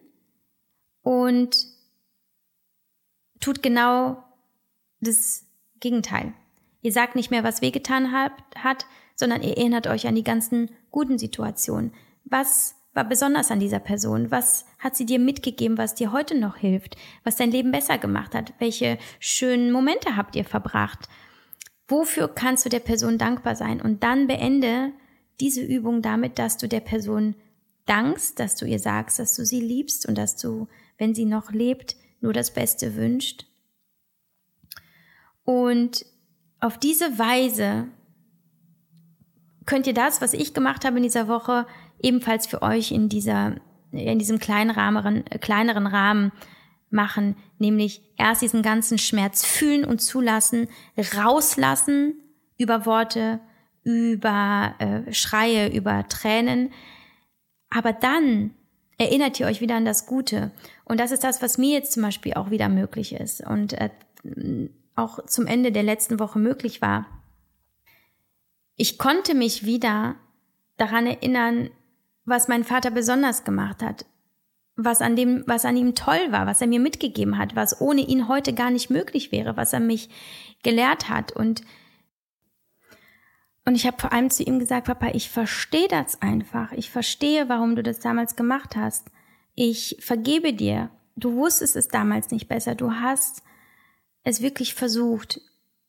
[1.08, 1.68] und
[3.40, 4.22] tut genau
[5.00, 5.46] das
[5.80, 6.34] Gegenteil.
[6.82, 8.84] Ihr sagt nicht mehr, was wehgetan hat,
[9.14, 11.94] sondern ihr erinnert euch an die ganzen guten Situationen.
[12.24, 14.30] Was war besonders an dieser Person?
[14.30, 16.94] Was hat sie dir mitgegeben, was dir heute noch hilft?
[17.24, 18.52] Was dein Leben besser gemacht hat?
[18.58, 21.08] Welche schönen Momente habt ihr verbracht?
[21.86, 23.80] Wofür kannst du der Person dankbar sein?
[23.80, 24.92] Und dann beende
[25.40, 27.34] diese Übung damit, dass du der Person
[27.88, 30.68] dankst, dass du ihr sagst, dass du sie liebst und dass du
[30.98, 33.46] wenn sie noch lebt, nur das Beste wünscht.
[35.44, 36.04] Und
[36.60, 37.86] auf diese Weise
[39.64, 41.66] könnt ihr das, was ich gemacht habe in dieser Woche,
[42.02, 43.56] ebenfalls für euch in dieser,
[43.92, 46.32] in diesem kleinen Rahmen, kleineren Rahmen
[46.90, 50.68] machen, nämlich erst diesen ganzen Schmerz fühlen und zulassen,
[51.16, 52.14] rauslassen
[52.56, 53.40] über Worte,
[53.84, 56.72] über äh, Schreie, über Tränen,
[57.70, 58.54] aber dann
[58.98, 60.50] erinnert ihr euch wieder an das Gute.
[60.84, 63.90] Und das ist das, was mir jetzt zum Beispiel auch wieder möglich ist und äh,
[64.96, 67.06] auch zum Ende der letzten Woche möglich war.
[68.76, 70.16] Ich konnte mich wieder
[70.76, 71.70] daran erinnern,
[72.24, 74.04] was mein Vater besonders gemacht hat,
[74.76, 78.02] was an dem, was an ihm toll war, was er mir mitgegeben hat, was ohne
[78.02, 80.08] ihn heute gar nicht möglich wäre, was er mich
[80.62, 81.62] gelehrt hat und
[83.68, 86.72] und ich habe vor allem zu ihm gesagt, Papa, ich verstehe das einfach.
[86.72, 89.10] Ich verstehe, warum du das damals gemacht hast.
[89.54, 90.88] Ich vergebe dir.
[91.16, 92.74] Du wusstest es damals nicht besser.
[92.74, 93.42] Du hast
[94.24, 95.42] es wirklich versucht.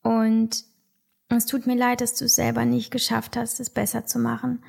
[0.04, 0.66] Und
[1.30, 4.62] es tut mir leid, dass du es selber nicht geschafft hast, es besser zu machen.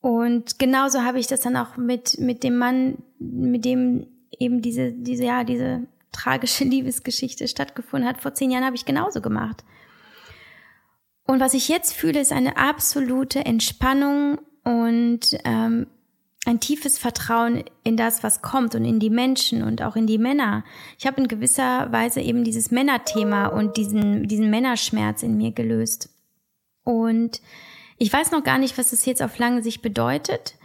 [0.00, 4.90] Und genauso habe ich das dann auch mit, mit dem Mann, mit dem eben diese,
[4.90, 8.20] diese, ja, diese tragische Liebesgeschichte stattgefunden hat.
[8.20, 9.62] Vor zehn Jahren habe ich genauso gemacht.
[11.30, 15.86] Und was ich jetzt fühle, ist eine absolute Entspannung und ähm,
[16.44, 20.18] ein tiefes Vertrauen in das, was kommt und in die Menschen und auch in die
[20.18, 20.64] Männer.
[20.98, 26.08] Ich habe in gewisser Weise eben dieses Männerthema und diesen, diesen Männerschmerz in mir gelöst.
[26.82, 27.40] Und
[27.96, 30.56] ich weiß noch gar nicht, was das jetzt auf lange Sicht bedeutet.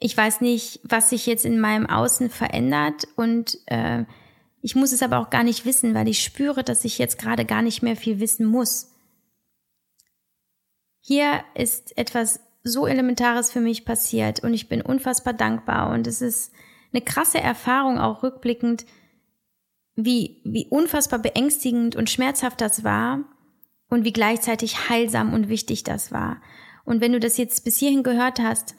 [0.00, 4.02] Ich weiß nicht, was sich jetzt in meinem Außen verändert und äh,
[4.62, 7.44] ich muss es aber auch gar nicht wissen, weil ich spüre, dass ich jetzt gerade
[7.44, 8.97] gar nicht mehr viel wissen muss.
[11.08, 16.20] Hier ist etwas so Elementares für mich passiert und ich bin unfassbar dankbar und es
[16.20, 16.52] ist
[16.92, 18.84] eine krasse Erfahrung auch rückblickend,
[19.96, 23.24] wie, wie unfassbar beängstigend und schmerzhaft das war
[23.88, 26.42] und wie gleichzeitig heilsam und wichtig das war.
[26.84, 28.74] Und wenn du das jetzt bis hierhin gehört hast,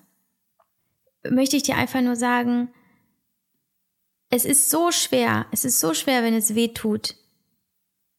[1.28, 2.70] möchte ich dir einfach nur sagen,
[4.30, 7.16] es ist so schwer, es ist so schwer, wenn es weh tut,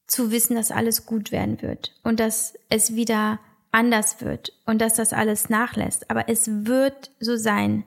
[0.09, 3.39] zu wissen, dass alles gut werden wird und dass es wieder
[3.73, 6.11] anders wird und dass das alles nachlässt.
[6.11, 7.85] Aber es wird so sein.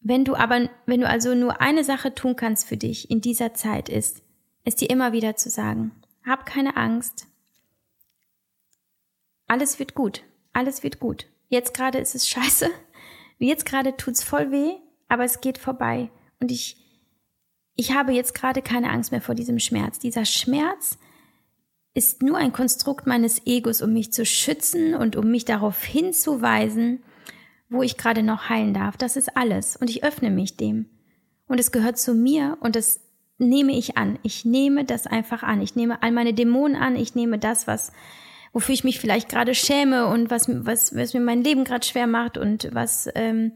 [0.00, 3.54] Wenn du aber, wenn du also nur eine Sache tun kannst für dich in dieser
[3.54, 4.22] Zeit ist,
[4.64, 5.92] es dir immer wieder zu sagen,
[6.24, 7.26] hab keine Angst.
[9.46, 10.22] Alles wird gut.
[10.52, 11.26] Alles wird gut.
[11.48, 12.70] Jetzt gerade ist es scheiße.
[13.38, 14.72] Jetzt gerade tut's voll weh,
[15.08, 16.10] aber es geht vorbei.
[16.40, 16.76] Und ich,
[17.74, 19.98] ich habe jetzt gerade keine Angst mehr vor diesem Schmerz.
[19.98, 20.98] Dieser Schmerz
[21.96, 27.02] ist nur ein Konstrukt meines Egos, um mich zu schützen und um mich darauf hinzuweisen,
[27.70, 28.98] wo ich gerade noch heilen darf.
[28.98, 29.76] Das ist alles.
[29.76, 30.90] Und ich öffne mich dem.
[31.48, 33.00] Und es gehört zu mir und das
[33.38, 34.18] nehme ich an.
[34.22, 35.62] Ich nehme das einfach an.
[35.62, 36.96] Ich nehme all meine Dämonen an.
[36.96, 37.92] Ich nehme das, was,
[38.52, 42.06] wofür ich mich vielleicht gerade schäme und was, was, was mir mein Leben gerade schwer
[42.06, 43.52] macht und was, ähm,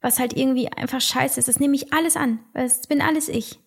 [0.00, 2.38] was halt irgendwie einfach scheiße ist, das nehme ich alles an.
[2.54, 3.58] Das bin alles ich.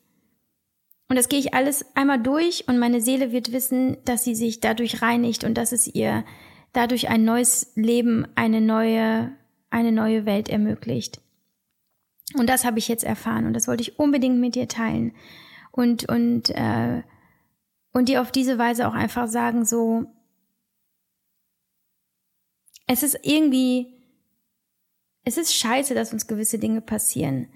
[1.14, 4.61] Und das gehe ich alles einmal durch und meine Seele wird wissen, dass sie sich
[4.61, 6.26] dadurch reinigt und dass es ihr
[6.72, 9.32] dadurch ein neues Leben, eine neue,
[9.70, 11.22] eine neue Welt ermöglicht.
[12.34, 15.14] Und das habe ich jetzt erfahren und das wollte ich unbedingt mit dir teilen.
[15.70, 17.03] Und, und, äh,
[17.91, 20.07] und dir auf diese Weise auch einfach sagen, so,
[22.88, 24.01] es ist irgendwie,
[25.26, 27.49] es ist scheiße, dass uns gewisse Dinge passieren.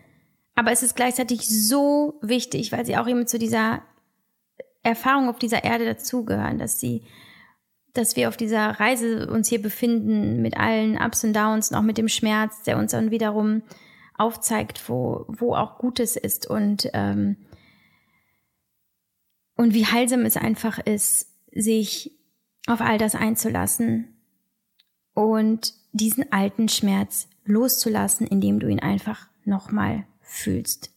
[0.58, 3.84] Aber es ist gleichzeitig so wichtig, weil sie auch eben zu dieser
[4.82, 7.04] Erfahrung auf dieser Erde dazugehören, dass sie,
[7.94, 11.84] dass wir auf dieser Reise uns hier befinden mit allen Ups und Downs und auch
[11.84, 13.62] mit dem Schmerz, der uns dann wiederum
[14.18, 17.38] aufzeigt, wo, wo auch Gutes ist und, ähm,
[19.58, 22.18] und wie heilsam es einfach ist, sich
[22.66, 24.08] auf all das einzulassen
[25.14, 30.92] und diesen alten Schmerz loszulassen, indem du ihn einfach nochmal fühlst.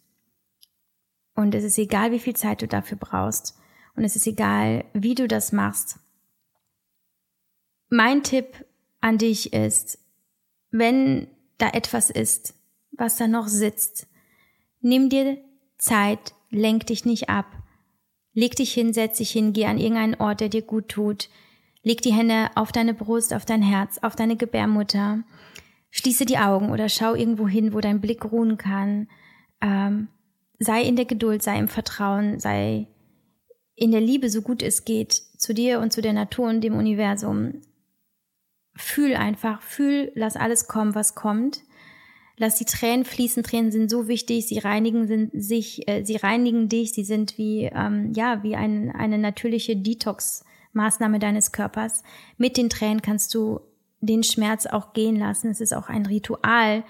[1.35, 3.57] Und es ist egal, wie viel Zeit du dafür brauchst.
[3.97, 5.99] Und es ist egal, wie du das machst.
[7.89, 8.65] Mein Tipp
[9.01, 9.99] an dich ist,
[10.71, 11.29] wenn
[11.59, 12.55] da etwas ist,
[12.93, 14.07] was da noch sitzt,
[14.81, 15.39] nimm dir
[15.79, 17.47] Zeit, lenk dich nicht ab.
[18.33, 21.29] Leg dich hin, setz dich hin, geh an irgendeinen Ort, der dir gut tut.
[21.83, 25.25] Leg die Hände auf deine Brust, auf dein Herz, auf deine Gebärmutter.
[25.91, 29.09] Schließe die Augen oder schau irgendwo hin, wo dein Blick ruhen kann.
[29.61, 30.09] Ähm,
[30.59, 32.87] sei in der Geduld, sei im Vertrauen, sei
[33.75, 36.75] in der Liebe, so gut es geht, zu dir und zu der Natur und dem
[36.75, 37.63] Universum.
[38.77, 41.63] Fühl einfach, fühl, lass alles kommen, was kommt.
[42.37, 43.43] Lass die Tränen fließen.
[43.43, 44.47] Tränen sind so wichtig.
[44.49, 46.95] Sie reinigen sind sich, äh, sie reinigen dich.
[46.95, 52.03] Sie sind wie ähm, ja wie ein, eine natürliche Detox Maßnahme deines Körpers.
[52.39, 53.61] Mit den Tränen kannst du
[54.01, 55.51] den Schmerz auch gehen lassen.
[55.51, 56.85] Es ist auch ein Ritual.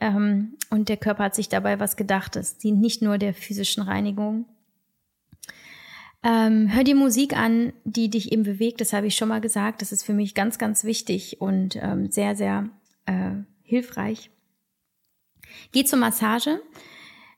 [0.00, 2.36] Ähm, und der Körper hat sich dabei was gedacht.
[2.36, 4.46] Es dient nicht nur der physischen Reinigung.
[6.22, 8.80] Ähm, hör die Musik an, die dich eben bewegt.
[8.80, 9.82] Das habe ich schon mal gesagt.
[9.82, 12.68] Das ist für mich ganz, ganz wichtig und ähm, sehr, sehr
[13.06, 13.32] äh,
[13.62, 14.30] hilfreich.
[15.72, 16.60] Geh zur Massage.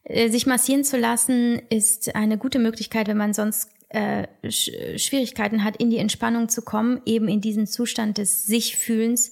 [0.05, 5.77] Äh, sich massieren zu lassen ist eine gute Möglichkeit, wenn man sonst äh, Schwierigkeiten hat,
[5.77, 9.31] in die Entspannung zu kommen, eben in diesen Zustand des Sich-Fühlens,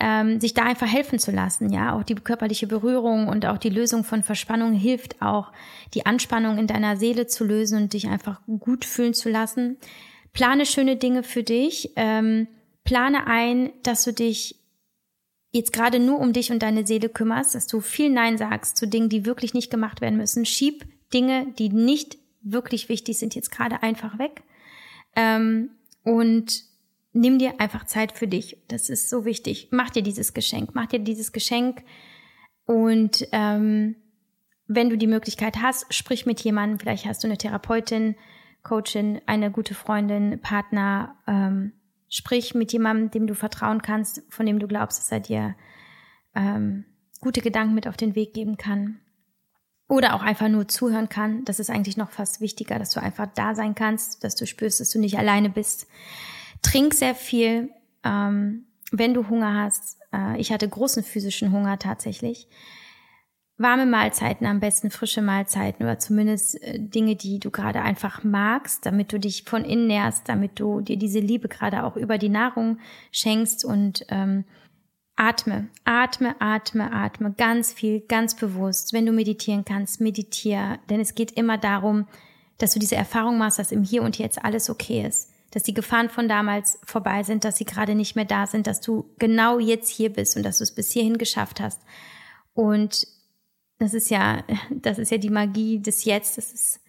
[0.00, 1.70] ähm, sich da einfach helfen zu lassen.
[1.70, 5.52] Ja, auch die körperliche Berührung und auch die Lösung von Verspannung hilft auch,
[5.94, 9.76] die Anspannung in deiner Seele zu lösen und dich einfach gut fühlen zu lassen.
[10.32, 11.92] Plane schöne Dinge für dich.
[11.96, 12.48] Ähm,
[12.84, 14.56] plane ein, dass du dich
[15.52, 18.86] jetzt gerade nur um dich und deine Seele kümmerst, dass du viel Nein sagst zu
[18.86, 20.46] Dingen, die wirklich nicht gemacht werden müssen.
[20.46, 24.42] Schieb Dinge, die nicht wirklich wichtig sind, jetzt gerade einfach weg.
[25.14, 25.70] Ähm,
[26.04, 26.69] und
[27.12, 28.58] nimm dir einfach Zeit für dich.
[28.68, 29.68] Das ist so wichtig.
[29.70, 30.70] Mach dir dieses Geschenk.
[30.74, 31.82] Mach dir dieses Geschenk.
[32.64, 33.96] Und ähm,
[34.66, 36.78] wenn du die Möglichkeit hast, sprich mit jemandem.
[36.78, 38.16] Vielleicht hast du eine Therapeutin,
[38.62, 41.16] Coachin, eine gute Freundin, Partner.
[41.26, 41.72] Ähm,
[42.08, 45.54] sprich mit jemandem, dem du vertrauen kannst, von dem du glaubst, dass er dir
[46.34, 46.84] ähm,
[47.20, 49.00] gute Gedanken mit auf den Weg geben kann
[49.88, 51.44] oder auch einfach nur zuhören kann.
[51.44, 54.80] Das ist eigentlich noch fast wichtiger, dass du einfach da sein kannst, dass du spürst,
[54.80, 55.86] dass du nicht alleine bist.
[56.62, 57.70] Trink sehr viel,
[58.04, 59.98] ähm, wenn du Hunger hast.
[60.12, 62.48] Äh, ich hatte großen physischen Hunger tatsächlich.
[63.56, 68.86] Warme Mahlzeiten, am besten frische Mahlzeiten oder zumindest äh, Dinge, die du gerade einfach magst,
[68.86, 72.30] damit du dich von innen nährst, damit du dir diese Liebe gerade auch über die
[72.30, 72.78] Nahrung
[73.12, 74.44] schenkst und ähm,
[75.22, 78.94] Atme, atme, atme, atme ganz viel, ganz bewusst.
[78.94, 82.06] Wenn du meditieren kannst, meditiere, denn es geht immer darum,
[82.56, 85.74] dass du diese Erfahrung machst, dass im Hier und Jetzt alles okay ist, dass die
[85.74, 89.58] Gefahren von damals vorbei sind, dass sie gerade nicht mehr da sind, dass du genau
[89.58, 91.82] jetzt hier bist und dass du es bis hierhin geschafft hast.
[92.54, 93.06] Und
[93.78, 96.80] das ist ja, das ist ja die Magie des Jetzt, das ist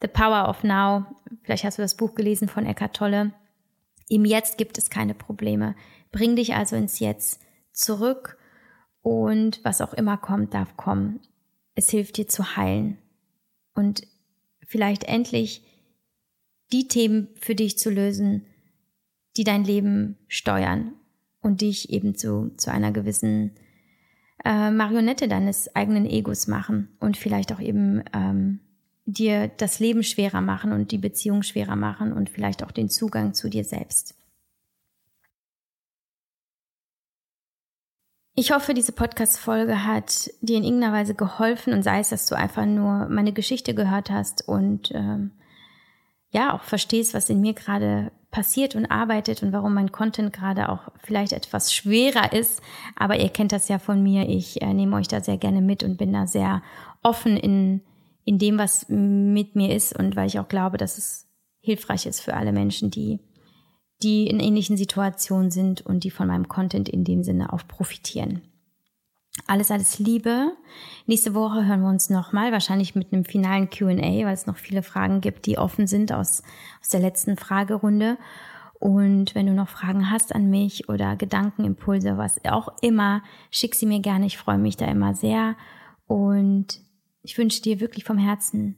[0.00, 1.06] The Power of Now.
[1.42, 3.32] Vielleicht hast du das Buch gelesen von Eckhart Tolle.
[4.08, 5.74] Im Jetzt gibt es keine Probleme.
[6.10, 7.40] Bring dich also ins Jetzt
[7.72, 8.38] zurück
[9.02, 11.20] und was auch immer kommt, darf kommen.
[11.74, 12.98] Es hilft dir zu heilen
[13.74, 14.06] und
[14.66, 15.62] vielleicht endlich
[16.72, 18.44] die Themen für dich zu lösen,
[19.36, 20.92] die dein Leben steuern
[21.40, 23.52] und dich eben zu, zu einer gewissen
[24.44, 28.60] äh, Marionette deines eigenen Egos machen und vielleicht auch eben ähm,
[29.06, 33.32] dir das Leben schwerer machen und die Beziehung schwerer machen und vielleicht auch den Zugang
[33.34, 34.14] zu dir selbst.
[38.34, 42.36] Ich hoffe, diese Podcast-Folge hat dir in irgendeiner Weise geholfen und sei es, dass du
[42.36, 45.32] einfach nur meine Geschichte gehört hast und ähm,
[46.30, 50.68] ja auch verstehst, was in mir gerade passiert und arbeitet und warum mein Content gerade
[50.68, 52.60] auch vielleicht etwas schwerer ist.
[52.96, 54.28] Aber ihr kennt das ja von mir.
[54.28, 56.62] Ich äh, nehme euch da sehr gerne mit und bin da sehr
[57.02, 57.80] offen in,
[58.24, 61.26] in dem, was mit mir ist und weil ich auch glaube, dass es
[61.60, 63.20] hilfreich ist für alle Menschen, die
[64.02, 68.42] die in ähnlichen Situationen sind und die von meinem Content in dem Sinne auch profitieren.
[69.46, 70.52] Alles, alles Liebe.
[71.06, 73.86] Nächste Woche hören wir uns nochmal, wahrscheinlich mit einem finalen QA,
[74.26, 76.42] weil es noch viele Fragen gibt, die offen sind aus,
[76.80, 78.18] aus der letzten Fragerunde.
[78.78, 83.86] Und wenn du noch Fragen hast an mich oder Gedankenimpulse, was auch immer, schick sie
[83.86, 84.26] mir gerne.
[84.26, 85.56] Ich freue mich da immer sehr.
[86.06, 86.80] Und
[87.22, 88.76] ich wünsche dir wirklich vom Herzen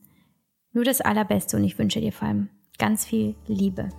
[0.72, 2.48] nur das Allerbeste und ich wünsche dir vor allem
[2.78, 3.90] ganz viel Liebe.